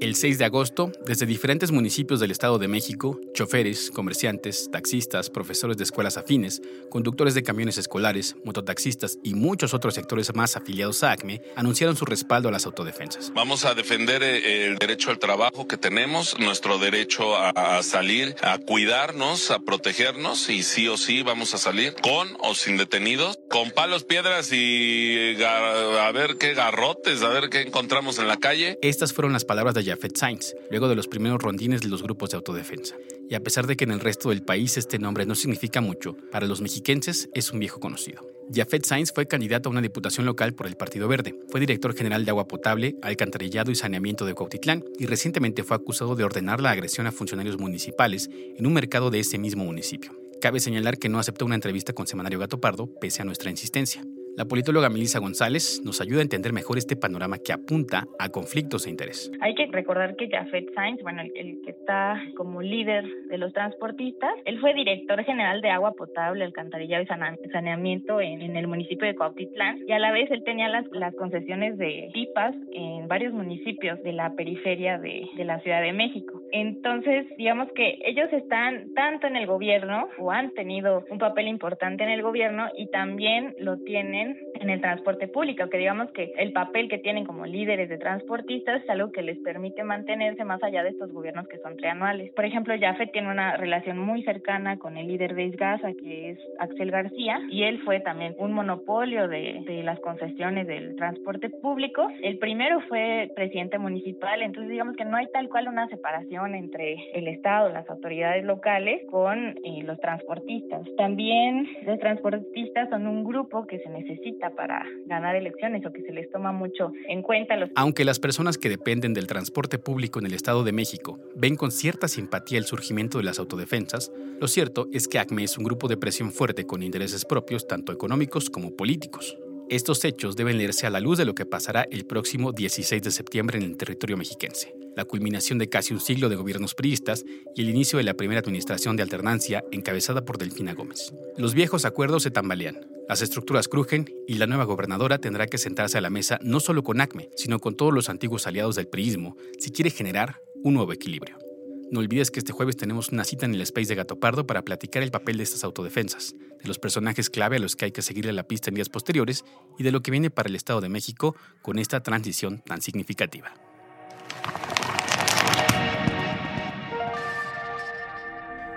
El 0.00 0.16
6 0.16 0.38
de 0.38 0.44
agosto, 0.44 0.90
desde 1.06 1.24
diferentes 1.24 1.70
municipios 1.70 2.18
del 2.18 2.32
Estado 2.32 2.58
de 2.58 2.66
México, 2.66 3.20
choferes, 3.32 3.90
comerciantes, 3.92 4.68
taxistas, 4.70 5.30
profesores 5.30 5.76
de 5.76 5.84
escuelas 5.84 6.16
afines, 6.16 6.60
conductores 6.90 7.34
de 7.34 7.44
camiones 7.44 7.78
escolares, 7.78 8.34
mototaxistas 8.44 9.18
y 9.22 9.34
muchos 9.34 9.72
otros 9.72 9.94
sectores 9.94 10.34
más 10.34 10.56
afiliados 10.56 11.04
a 11.04 11.12
ACME 11.12 11.42
anunciaron 11.54 11.96
su 11.96 12.04
respaldo 12.04 12.48
a 12.48 12.52
las 12.52 12.66
autodefensas. 12.66 13.32
Vamos 13.34 13.64
a 13.64 13.74
defender 13.74 14.22
eh, 14.22 14.66
el 14.66 14.78
derecho 14.78 15.10
al 15.10 15.20
trabajo 15.20 15.68
que 15.68 15.76
tenemos, 15.76 16.38
nuestro 16.40 16.78
derecho 16.78 17.36
a, 17.36 17.82
salir, 17.82 18.34
a 18.42 18.58
cuidarnos, 18.58 19.52
a 19.52 19.60
protegernos 19.60 20.50
y 20.50 20.64
sí 20.64 20.88
o 20.88 20.96
sí 20.96 21.22
vamos 21.22 21.54
a 21.54 21.58
salir 21.58 21.94
con 22.02 22.36
o 22.40 22.54
sin 22.54 22.76
detenidos, 22.76 23.38
con 23.54 23.70
palos, 23.70 24.02
piedras 24.02 24.50
y 24.52 25.36
a 25.44 26.10
ver 26.10 26.38
qué 26.38 26.54
garrotes, 26.54 27.22
a 27.22 27.28
ver 27.28 27.50
qué 27.50 27.60
encontramos 27.60 28.18
en 28.18 28.26
la 28.26 28.36
calle. 28.36 28.80
Estas 28.82 29.12
fueron 29.12 29.32
las 29.32 29.44
palabras 29.44 29.76
de 29.76 29.84
Jafet 29.84 30.16
Sainz, 30.16 30.56
luego 30.70 30.88
de 30.88 30.96
los 30.96 31.06
primeros 31.06 31.40
rondines 31.40 31.80
de 31.80 31.86
los 31.86 32.02
grupos 32.02 32.30
de 32.30 32.38
autodefensa. 32.38 32.96
Y 33.30 33.36
a 33.36 33.40
pesar 33.44 33.68
de 33.68 33.76
que 33.76 33.84
en 33.84 33.92
el 33.92 34.00
resto 34.00 34.30
del 34.30 34.42
país 34.42 34.76
este 34.76 34.98
nombre 34.98 35.24
no 35.24 35.36
significa 35.36 35.80
mucho, 35.80 36.16
para 36.32 36.48
los 36.48 36.60
mexiquenses 36.62 37.28
es 37.32 37.52
un 37.52 37.60
viejo 37.60 37.78
conocido. 37.78 38.28
Jafet 38.52 38.84
Sainz 38.86 39.12
fue 39.14 39.28
candidato 39.28 39.68
a 39.68 39.72
una 39.72 39.82
diputación 39.82 40.26
local 40.26 40.54
por 40.54 40.66
el 40.66 40.76
Partido 40.76 41.06
Verde, 41.06 41.38
fue 41.48 41.60
director 41.60 41.94
general 41.94 42.24
de 42.24 42.32
agua 42.32 42.48
potable, 42.48 42.96
alcantarillado 43.02 43.70
y 43.70 43.76
saneamiento 43.76 44.26
de 44.26 44.34
Cuautitlán 44.34 44.82
y 44.98 45.06
recientemente 45.06 45.62
fue 45.62 45.76
acusado 45.76 46.16
de 46.16 46.24
ordenar 46.24 46.60
la 46.60 46.72
agresión 46.72 47.06
a 47.06 47.12
funcionarios 47.12 47.56
municipales 47.56 48.28
en 48.32 48.66
un 48.66 48.72
mercado 48.72 49.10
de 49.10 49.20
ese 49.20 49.38
mismo 49.38 49.64
municipio. 49.64 50.23
Cabe 50.44 50.60
señalar 50.60 50.98
que 50.98 51.08
no 51.08 51.18
aceptó 51.18 51.46
una 51.46 51.54
entrevista 51.54 51.94
con 51.94 52.06
Semanario 52.06 52.38
Gato 52.38 52.60
Pardo 52.60 52.86
pese 53.00 53.22
a 53.22 53.24
nuestra 53.24 53.48
insistencia. 53.48 54.02
La 54.36 54.44
politóloga 54.44 54.90
Melissa 54.90 55.18
González 55.18 55.80
nos 55.86 56.02
ayuda 56.02 56.18
a 56.18 56.22
entender 56.22 56.52
mejor 56.52 56.76
este 56.76 56.96
panorama 56.96 57.38
que 57.38 57.54
apunta 57.54 58.08
a 58.18 58.28
conflictos 58.28 58.84
de 58.84 58.90
interés. 58.90 59.32
Hay 59.40 59.54
que 59.54 59.66
recordar 59.68 60.16
que 60.16 60.28
Jafet 60.28 60.74
Sainz, 60.74 61.00
bueno, 61.02 61.22
el, 61.22 61.62
que 61.64 61.70
está 61.70 62.20
como 62.36 62.60
líder 62.60 63.06
de 63.30 63.38
los 63.38 63.54
transportistas, 63.54 64.34
él 64.44 64.60
fue 64.60 64.74
director 64.74 65.24
general 65.24 65.62
de 65.62 65.70
agua 65.70 65.92
potable, 65.92 66.44
alcantarillado 66.44 67.04
y 67.04 67.06
saneamiento 67.06 68.20
en, 68.20 68.54
el 68.54 68.66
municipio 68.66 69.06
de 69.06 69.14
Cuautitlán 69.14 69.78
y 69.86 69.92
a 69.92 69.98
la 69.98 70.12
vez 70.12 70.30
él 70.30 70.42
tenía 70.44 70.68
las, 70.68 70.84
las 70.92 71.14
concesiones 71.14 71.78
de 71.78 72.10
pipas 72.12 72.54
en 72.72 73.08
varios 73.08 73.32
municipios 73.32 74.02
de 74.02 74.12
la 74.12 74.34
periferia 74.34 74.98
de 74.98 75.26
la 75.44 75.60
Ciudad 75.60 75.80
de 75.80 75.94
México. 75.94 76.42
Entonces, 76.56 77.26
digamos 77.36 77.68
que 77.72 77.98
ellos 78.04 78.32
están 78.32 78.94
tanto 78.94 79.26
en 79.26 79.34
el 79.34 79.44
gobierno 79.44 80.08
o 80.18 80.30
han 80.30 80.52
tenido 80.52 81.04
un 81.10 81.18
papel 81.18 81.48
importante 81.48 82.04
en 82.04 82.10
el 82.10 82.22
gobierno 82.22 82.68
y 82.76 82.86
también 82.92 83.56
lo 83.58 83.78
tienen 83.78 84.38
en 84.60 84.70
el 84.70 84.80
transporte 84.80 85.26
público, 85.26 85.68
que 85.68 85.78
digamos 85.78 86.12
que 86.12 86.32
el 86.38 86.52
papel 86.52 86.88
que 86.88 86.98
tienen 86.98 87.24
como 87.24 87.44
líderes 87.44 87.88
de 87.88 87.98
transportistas 87.98 88.84
es 88.84 88.88
algo 88.88 89.10
que 89.10 89.22
les 89.22 89.36
permite 89.38 89.82
mantenerse 89.82 90.44
más 90.44 90.62
allá 90.62 90.84
de 90.84 90.90
estos 90.90 91.12
gobiernos 91.12 91.48
que 91.48 91.58
son 91.58 91.76
trianuales. 91.76 92.32
Por 92.34 92.44
ejemplo, 92.44 92.72
Jafet 92.78 93.10
tiene 93.10 93.32
una 93.32 93.56
relación 93.56 93.98
muy 93.98 94.22
cercana 94.22 94.78
con 94.78 94.96
el 94.96 95.08
líder 95.08 95.34
de 95.34 95.46
Isgasa, 95.46 95.92
que 95.94 96.30
es 96.30 96.38
Axel 96.60 96.92
García, 96.92 97.40
y 97.50 97.64
él 97.64 97.82
fue 97.82 97.98
también 97.98 98.36
un 98.38 98.52
monopolio 98.52 99.26
de, 99.26 99.60
de 99.66 99.82
las 99.82 99.98
concesiones 99.98 100.68
del 100.68 100.94
transporte 100.94 101.50
público. 101.50 102.06
El 102.22 102.38
primero 102.38 102.80
fue 102.82 103.32
presidente 103.34 103.76
municipal, 103.76 104.40
entonces 104.40 104.70
digamos 104.70 104.94
que 104.96 105.04
no 105.04 105.16
hay 105.16 105.26
tal 105.32 105.48
cual 105.48 105.66
una 105.66 105.88
separación 105.88 106.43
entre 106.52 106.96
el 107.14 107.28
Estado, 107.28 107.70
las 107.70 107.88
autoridades 107.88 108.44
locales, 108.44 109.02
con 109.10 109.38
eh, 109.38 109.82
los 109.84 109.98
transportistas. 110.00 110.82
También 110.96 111.68
los 111.86 111.98
transportistas 111.98 112.90
son 112.90 113.06
un 113.06 113.24
grupo 113.24 113.66
que 113.66 113.78
se 113.78 113.88
necesita 113.88 114.50
para 114.50 114.84
ganar 115.06 115.36
elecciones 115.36 115.86
o 115.86 115.92
que 115.92 116.02
se 116.02 116.12
les 116.12 116.30
toma 116.30 116.52
mucho 116.52 116.92
en 117.08 117.22
cuenta. 117.22 117.54
Aunque 117.76 118.04
las 118.04 118.18
personas 118.18 118.58
que 118.58 118.68
dependen 118.68 119.14
del 119.14 119.26
transporte 119.26 119.78
público 119.78 120.18
en 120.18 120.26
el 120.26 120.34
Estado 120.34 120.64
de 120.64 120.72
México 120.72 121.18
ven 121.34 121.56
con 121.56 121.70
cierta 121.70 122.08
simpatía 122.08 122.58
el 122.58 122.64
surgimiento 122.64 123.18
de 123.18 123.24
las 123.24 123.38
autodefensas, 123.38 124.12
lo 124.40 124.48
cierto 124.48 124.88
es 124.92 125.08
que 125.08 125.18
ACME 125.18 125.44
es 125.44 125.56
un 125.56 125.64
grupo 125.64 125.88
de 125.88 125.96
presión 125.96 126.32
fuerte 126.32 126.66
con 126.66 126.82
intereses 126.82 127.24
propios 127.24 127.66
tanto 127.66 127.92
económicos 127.92 128.50
como 128.50 128.72
políticos. 128.72 129.38
Estos 129.70 130.04
hechos 130.04 130.36
deben 130.36 130.58
leerse 130.58 130.86
a 130.86 130.90
la 130.90 131.00
luz 131.00 131.16
de 131.16 131.24
lo 131.24 131.34
que 131.34 131.46
pasará 131.46 131.86
el 131.90 132.04
próximo 132.04 132.52
16 132.52 133.02
de 133.02 133.10
septiembre 133.10 133.58
en 133.58 133.64
el 133.64 133.76
territorio 133.78 134.16
mexiquense, 134.18 134.74
la 134.94 135.06
culminación 135.06 135.58
de 135.58 135.70
casi 135.70 135.94
un 135.94 136.00
siglo 136.00 136.28
de 136.28 136.36
gobiernos 136.36 136.74
priistas 136.74 137.24
y 137.54 137.62
el 137.62 137.70
inicio 137.70 137.96
de 137.96 138.04
la 138.04 138.14
primera 138.14 138.40
administración 138.40 138.94
de 138.96 139.02
alternancia 139.02 139.64
encabezada 139.72 140.24
por 140.26 140.36
Delfina 140.36 140.74
Gómez. 140.74 141.14
Los 141.38 141.54
viejos 141.54 141.86
acuerdos 141.86 142.24
se 142.24 142.30
tambalean, 142.30 142.86
las 143.08 143.22
estructuras 143.22 143.68
crujen 143.68 144.14
y 144.28 144.34
la 144.34 144.46
nueva 144.46 144.64
gobernadora 144.64 145.18
tendrá 145.18 145.46
que 145.46 145.58
sentarse 145.58 145.96
a 145.96 146.02
la 146.02 146.10
mesa 146.10 146.38
no 146.42 146.60
solo 146.60 146.82
con 146.82 147.00
ACME, 147.00 147.30
sino 147.34 147.58
con 147.58 147.74
todos 147.74 147.92
los 147.94 148.10
antiguos 148.10 148.46
aliados 148.46 148.76
del 148.76 148.88
priismo 148.88 149.36
si 149.58 149.70
quiere 149.70 149.90
generar 149.90 150.40
un 150.62 150.74
nuevo 150.74 150.92
equilibrio. 150.92 151.43
No 151.90 152.00
olvides 152.00 152.30
que 152.30 152.40
este 152.40 152.52
jueves 152.52 152.76
tenemos 152.76 153.10
una 153.10 153.24
cita 153.24 153.46
en 153.46 153.54
el 153.54 153.60
Space 153.60 153.88
de 153.88 153.94
Gato 153.94 154.18
Pardo 154.18 154.46
para 154.46 154.62
platicar 154.62 155.02
el 155.02 155.10
papel 155.10 155.36
de 155.36 155.44
estas 155.44 155.64
autodefensas, 155.64 156.34
de 156.34 156.68
los 156.68 156.78
personajes 156.78 157.30
clave 157.30 157.56
a 157.56 157.60
los 157.60 157.76
que 157.76 157.84
hay 157.86 157.92
que 157.92 158.02
seguirle 158.02 158.32
la 158.32 158.48
pista 158.48 158.70
en 158.70 158.74
días 158.74 158.88
posteriores 158.88 159.44
y 159.78 159.84
de 159.84 159.92
lo 159.92 160.02
que 160.02 160.10
viene 160.10 160.30
para 160.30 160.48
el 160.48 160.56
Estado 160.56 160.80
de 160.80 160.88
México 160.88 161.36
con 161.62 161.78
esta 161.78 162.02
transición 162.02 162.62
tan 162.66 162.80
significativa. 162.82 163.52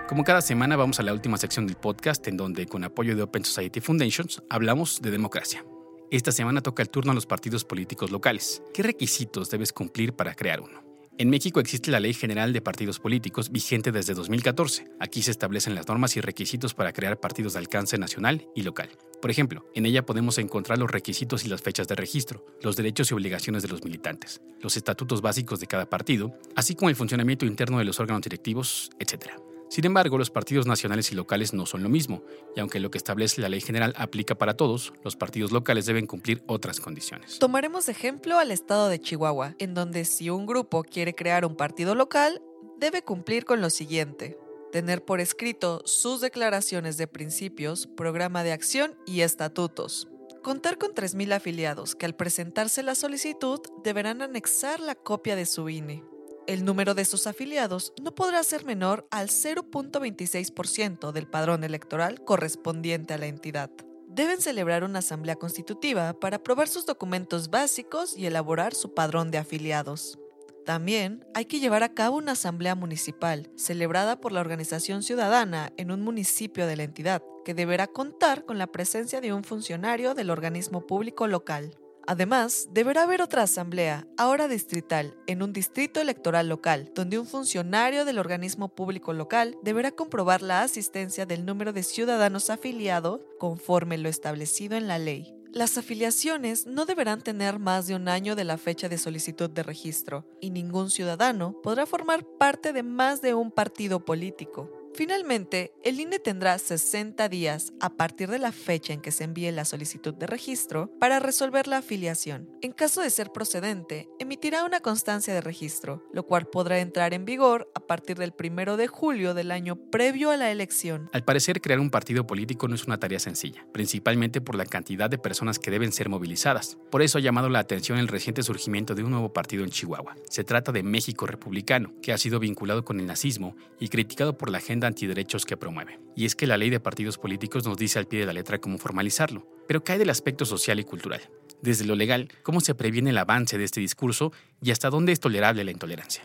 Como 0.08 0.24
cada 0.24 0.40
semana 0.40 0.76
vamos 0.76 1.00
a 1.00 1.02
la 1.02 1.12
última 1.12 1.36
sección 1.36 1.66
del 1.66 1.76
podcast 1.76 2.26
en 2.28 2.36
donde 2.36 2.66
con 2.66 2.82
apoyo 2.82 3.14
de 3.14 3.22
Open 3.22 3.44
Society 3.44 3.80
Foundations 3.80 4.42
hablamos 4.48 5.02
de 5.02 5.10
democracia. 5.10 5.64
Esta 6.10 6.32
semana 6.32 6.62
toca 6.62 6.82
el 6.82 6.88
turno 6.88 7.12
a 7.12 7.14
los 7.14 7.26
partidos 7.26 7.64
políticos 7.64 8.10
locales. 8.10 8.62
¿Qué 8.72 8.82
requisitos 8.82 9.50
debes 9.50 9.72
cumplir 9.74 10.14
para 10.14 10.34
crear 10.34 10.60
uno? 10.60 10.87
En 11.20 11.30
México 11.30 11.58
existe 11.58 11.90
la 11.90 11.98
Ley 11.98 12.14
General 12.14 12.52
de 12.52 12.60
Partidos 12.60 13.00
Políticos 13.00 13.50
vigente 13.50 13.90
desde 13.90 14.14
2014. 14.14 14.86
Aquí 15.00 15.20
se 15.22 15.32
establecen 15.32 15.74
las 15.74 15.88
normas 15.88 16.16
y 16.16 16.20
requisitos 16.20 16.74
para 16.74 16.92
crear 16.92 17.18
partidos 17.18 17.54
de 17.54 17.58
alcance 17.58 17.98
nacional 17.98 18.46
y 18.54 18.62
local. 18.62 18.88
Por 19.20 19.32
ejemplo, 19.32 19.64
en 19.74 19.84
ella 19.84 20.06
podemos 20.06 20.38
encontrar 20.38 20.78
los 20.78 20.88
requisitos 20.88 21.44
y 21.44 21.48
las 21.48 21.60
fechas 21.60 21.88
de 21.88 21.96
registro, 21.96 22.46
los 22.62 22.76
derechos 22.76 23.10
y 23.10 23.14
obligaciones 23.14 23.64
de 23.64 23.68
los 23.68 23.82
militantes, 23.82 24.42
los 24.60 24.76
estatutos 24.76 25.20
básicos 25.20 25.58
de 25.58 25.66
cada 25.66 25.90
partido, 25.90 26.38
así 26.54 26.76
como 26.76 26.88
el 26.88 26.94
funcionamiento 26.94 27.46
interno 27.46 27.78
de 27.78 27.84
los 27.84 27.98
órganos 27.98 28.22
directivos, 28.22 28.90
etc. 29.00 29.32
Sin 29.68 29.84
embargo, 29.84 30.16
los 30.16 30.30
partidos 30.30 30.66
nacionales 30.66 31.12
y 31.12 31.14
locales 31.14 31.52
no 31.52 31.66
son 31.66 31.82
lo 31.82 31.90
mismo, 31.90 32.22
y 32.56 32.60
aunque 32.60 32.80
lo 32.80 32.90
que 32.90 32.96
establece 32.96 33.42
la 33.42 33.50
ley 33.50 33.60
general 33.60 33.92
aplica 33.96 34.34
para 34.34 34.56
todos, 34.56 34.94
los 35.04 35.14
partidos 35.14 35.52
locales 35.52 35.84
deben 35.84 36.06
cumplir 36.06 36.42
otras 36.46 36.80
condiciones. 36.80 37.38
Tomaremos 37.38 37.88
ejemplo 37.90 38.38
al 38.38 38.50
estado 38.50 38.88
de 38.88 38.98
Chihuahua, 38.98 39.54
en 39.58 39.74
donde 39.74 40.06
si 40.06 40.30
un 40.30 40.46
grupo 40.46 40.82
quiere 40.84 41.14
crear 41.14 41.44
un 41.44 41.54
partido 41.54 41.94
local, 41.94 42.40
debe 42.78 43.02
cumplir 43.02 43.44
con 43.44 43.60
lo 43.60 43.68
siguiente. 43.68 44.38
Tener 44.72 45.04
por 45.04 45.20
escrito 45.20 45.82
sus 45.84 46.20
declaraciones 46.20 46.96
de 46.96 47.06
principios, 47.06 47.86
programa 47.86 48.44
de 48.44 48.52
acción 48.52 48.96
y 49.06 49.20
estatutos. 49.20 50.08
Contar 50.42 50.78
con 50.78 50.92
3.000 50.92 51.32
afiliados 51.34 51.94
que 51.94 52.06
al 52.06 52.14
presentarse 52.14 52.82
la 52.82 52.94
solicitud 52.94 53.60
deberán 53.84 54.22
anexar 54.22 54.80
la 54.80 54.94
copia 54.94 55.36
de 55.36 55.46
su 55.46 55.68
INE 55.68 56.02
el 56.48 56.64
número 56.64 56.94
de 56.94 57.04
sus 57.04 57.26
afiliados 57.26 57.92
no 58.02 58.14
podrá 58.14 58.42
ser 58.42 58.64
menor 58.64 59.06
al 59.10 59.28
0.26% 59.28 61.12
del 61.12 61.28
padrón 61.28 61.62
electoral 61.62 62.24
correspondiente 62.24 63.12
a 63.12 63.18
la 63.18 63.26
entidad. 63.26 63.70
Deben 64.08 64.40
celebrar 64.40 64.82
una 64.82 65.00
asamblea 65.00 65.36
constitutiva 65.36 66.14
para 66.18 66.36
aprobar 66.36 66.66
sus 66.66 66.86
documentos 66.86 67.50
básicos 67.50 68.16
y 68.16 68.24
elaborar 68.24 68.74
su 68.74 68.94
padrón 68.94 69.30
de 69.30 69.36
afiliados. 69.36 70.18
También 70.64 71.24
hay 71.34 71.44
que 71.44 71.60
llevar 71.60 71.82
a 71.82 71.92
cabo 71.92 72.16
una 72.16 72.32
asamblea 72.32 72.74
municipal, 72.74 73.50
celebrada 73.56 74.18
por 74.18 74.32
la 74.32 74.40
organización 74.40 75.02
ciudadana 75.02 75.72
en 75.76 75.90
un 75.90 76.00
municipio 76.00 76.66
de 76.66 76.76
la 76.76 76.84
entidad, 76.84 77.22
que 77.44 77.52
deberá 77.52 77.86
contar 77.86 78.46
con 78.46 78.56
la 78.56 78.66
presencia 78.66 79.20
de 79.20 79.34
un 79.34 79.44
funcionario 79.44 80.14
del 80.14 80.30
organismo 80.30 80.86
público 80.86 81.26
local. 81.26 81.74
Además, 82.10 82.68
deberá 82.72 83.02
haber 83.02 83.20
otra 83.20 83.42
asamblea, 83.42 84.06
ahora 84.16 84.48
distrital, 84.48 85.14
en 85.26 85.42
un 85.42 85.52
distrito 85.52 86.00
electoral 86.00 86.48
local, 86.48 86.90
donde 86.94 87.18
un 87.18 87.26
funcionario 87.26 88.06
del 88.06 88.18
organismo 88.18 88.70
público 88.70 89.12
local 89.12 89.58
deberá 89.62 89.90
comprobar 89.90 90.40
la 90.40 90.62
asistencia 90.62 91.26
del 91.26 91.44
número 91.44 91.74
de 91.74 91.82
ciudadanos 91.82 92.48
afiliados 92.48 93.20
conforme 93.38 93.98
lo 93.98 94.08
establecido 94.08 94.74
en 94.78 94.88
la 94.88 94.98
ley. 94.98 95.34
Las 95.52 95.76
afiliaciones 95.76 96.66
no 96.66 96.86
deberán 96.86 97.20
tener 97.20 97.58
más 97.58 97.86
de 97.86 97.94
un 97.94 98.08
año 98.08 98.36
de 98.36 98.44
la 98.44 98.56
fecha 98.56 98.88
de 98.88 98.96
solicitud 98.96 99.50
de 99.50 99.62
registro 99.62 100.24
y 100.40 100.48
ningún 100.48 100.90
ciudadano 100.90 101.60
podrá 101.62 101.84
formar 101.84 102.24
parte 102.38 102.72
de 102.72 102.82
más 102.82 103.20
de 103.20 103.34
un 103.34 103.50
partido 103.50 104.06
político. 104.06 104.77
Finalmente, 104.94 105.72
el 105.84 106.00
INE 106.00 106.18
tendrá 106.18 106.58
60 106.58 107.28
días 107.28 107.72
a 107.80 107.90
partir 107.90 108.28
de 108.30 108.38
la 108.38 108.52
fecha 108.52 108.92
en 108.92 109.00
que 109.00 109.12
se 109.12 109.24
envíe 109.24 109.50
la 109.52 109.64
solicitud 109.64 110.14
de 110.14 110.26
registro 110.26 110.90
para 110.98 111.20
resolver 111.20 111.68
la 111.68 111.78
afiliación. 111.78 112.48
En 112.62 112.72
caso 112.72 113.00
de 113.00 113.10
ser 113.10 113.30
procedente, 113.30 114.08
emitirá 114.18 114.64
una 114.64 114.80
constancia 114.80 115.32
de 115.32 115.40
registro, 115.40 116.02
lo 116.12 116.24
cual 116.24 116.46
podrá 116.46 116.80
entrar 116.80 117.14
en 117.14 117.24
vigor 117.24 117.70
a 117.74 117.80
partir 117.80 118.18
del 118.18 118.34
1 118.38 118.76
de 118.76 118.88
julio 118.88 119.34
del 119.34 119.50
año 119.50 119.76
previo 119.76 120.30
a 120.30 120.36
la 120.36 120.50
elección. 120.50 121.08
Al 121.12 121.24
parecer, 121.24 121.60
crear 121.60 121.80
un 121.80 121.90
partido 121.90 122.26
político 122.26 122.66
no 122.68 122.74
es 122.74 122.84
una 122.84 122.98
tarea 122.98 123.18
sencilla, 123.18 123.66
principalmente 123.72 124.40
por 124.40 124.56
la 124.56 124.66
cantidad 124.66 125.08
de 125.08 125.18
personas 125.18 125.58
que 125.58 125.70
deben 125.70 125.92
ser 125.92 126.08
movilizadas. 126.08 126.76
Por 126.90 127.02
eso 127.02 127.18
ha 127.18 127.20
llamado 127.20 127.48
la 127.48 127.60
atención 127.60 127.98
el 127.98 128.08
reciente 128.08 128.42
surgimiento 128.42 128.94
de 128.94 129.04
un 129.04 129.10
nuevo 129.10 129.32
partido 129.32 129.64
en 129.64 129.70
Chihuahua. 129.70 130.16
Se 130.28 130.44
trata 130.44 130.72
de 130.72 130.82
México 130.82 131.26
Republicano, 131.26 131.92
que 132.02 132.12
ha 132.12 132.18
sido 132.18 132.40
vinculado 132.40 132.84
con 132.84 133.00
el 133.00 133.06
nazismo 133.06 133.56
y 133.78 133.88
criticado 133.88 134.36
por 134.36 134.50
la 134.50 134.60
agenda 134.78 134.86
antiderechos 134.86 135.44
que 135.44 135.56
promueve. 135.56 135.98
Y 136.14 136.24
es 136.24 136.36
que 136.36 136.46
la 136.46 136.56
ley 136.56 136.70
de 136.70 136.78
partidos 136.78 137.18
políticos 137.18 137.66
nos 137.66 137.76
dice 137.76 137.98
al 137.98 138.06
pie 138.06 138.20
de 138.20 138.26
la 138.26 138.32
letra 138.32 138.60
cómo 138.60 138.78
formalizarlo, 138.78 139.46
pero 139.66 139.82
cae 139.82 139.98
del 139.98 140.10
aspecto 140.10 140.44
social 140.44 140.78
y 140.78 140.84
cultural. 140.84 141.20
Desde 141.60 141.84
lo 141.84 141.96
legal, 141.96 142.28
cómo 142.44 142.60
se 142.60 142.74
previene 142.74 143.10
el 143.10 143.18
avance 143.18 143.58
de 143.58 143.64
este 143.64 143.80
discurso 143.80 144.32
y 144.62 144.70
hasta 144.70 144.90
dónde 144.90 145.12
es 145.12 145.20
tolerable 145.20 145.64
la 145.64 145.72
intolerancia. 145.72 146.22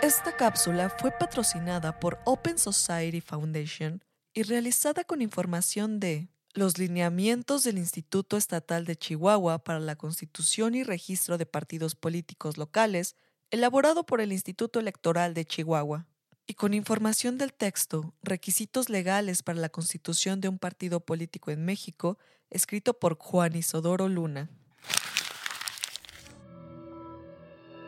Esta 0.00 0.36
cápsula 0.36 0.90
fue 0.90 1.10
patrocinada 1.10 1.98
por 1.98 2.18
Open 2.24 2.58
Society 2.58 3.20
Foundation 3.20 4.04
y 4.32 4.42
realizada 4.42 5.02
con 5.02 5.22
información 5.22 5.98
de 5.98 6.28
los 6.52 6.78
lineamientos 6.78 7.64
del 7.64 7.78
Instituto 7.78 8.36
Estatal 8.36 8.84
de 8.84 8.96
Chihuahua 8.96 9.64
para 9.64 9.80
la 9.80 9.96
Constitución 9.96 10.76
y 10.76 10.84
Registro 10.84 11.36
de 11.36 11.46
Partidos 11.46 11.96
Políticos 11.96 12.58
Locales 12.58 13.16
elaborado 13.54 14.04
por 14.04 14.20
el 14.20 14.32
Instituto 14.32 14.80
Electoral 14.80 15.32
de 15.32 15.44
Chihuahua, 15.44 16.06
y 16.46 16.54
con 16.54 16.74
información 16.74 17.38
del 17.38 17.54
texto 17.54 18.12
Requisitos 18.22 18.90
legales 18.90 19.42
para 19.42 19.58
la 19.58 19.70
constitución 19.70 20.40
de 20.40 20.48
un 20.48 20.58
partido 20.58 21.00
político 21.00 21.50
en 21.50 21.64
México, 21.64 22.18
escrito 22.50 22.98
por 22.98 23.16
Juan 23.16 23.56
Isodoro 23.56 24.08
Luna. 24.08 24.50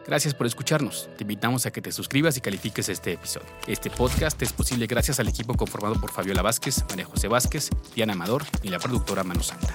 Gracias 0.06 0.34
por 0.34 0.46
escucharnos. 0.46 1.10
Te 1.16 1.24
invitamos 1.24 1.66
a 1.66 1.72
que 1.72 1.82
te 1.82 1.90
suscribas 1.90 2.36
y 2.36 2.40
califiques 2.40 2.88
este 2.88 3.14
episodio. 3.14 3.48
Este 3.66 3.90
podcast 3.90 4.40
es 4.40 4.52
posible 4.52 4.86
gracias 4.86 5.18
al 5.18 5.26
equipo 5.26 5.54
conformado 5.54 6.00
por 6.00 6.12
Fabiola 6.12 6.42
Vázquez, 6.42 6.84
María 6.88 7.04
José 7.04 7.26
Vázquez, 7.26 7.70
Diana 7.94 8.12
Amador 8.12 8.44
y 8.62 8.68
la 8.68 8.78
productora 8.78 9.24
Manu 9.24 9.42
Santa. 9.42 9.74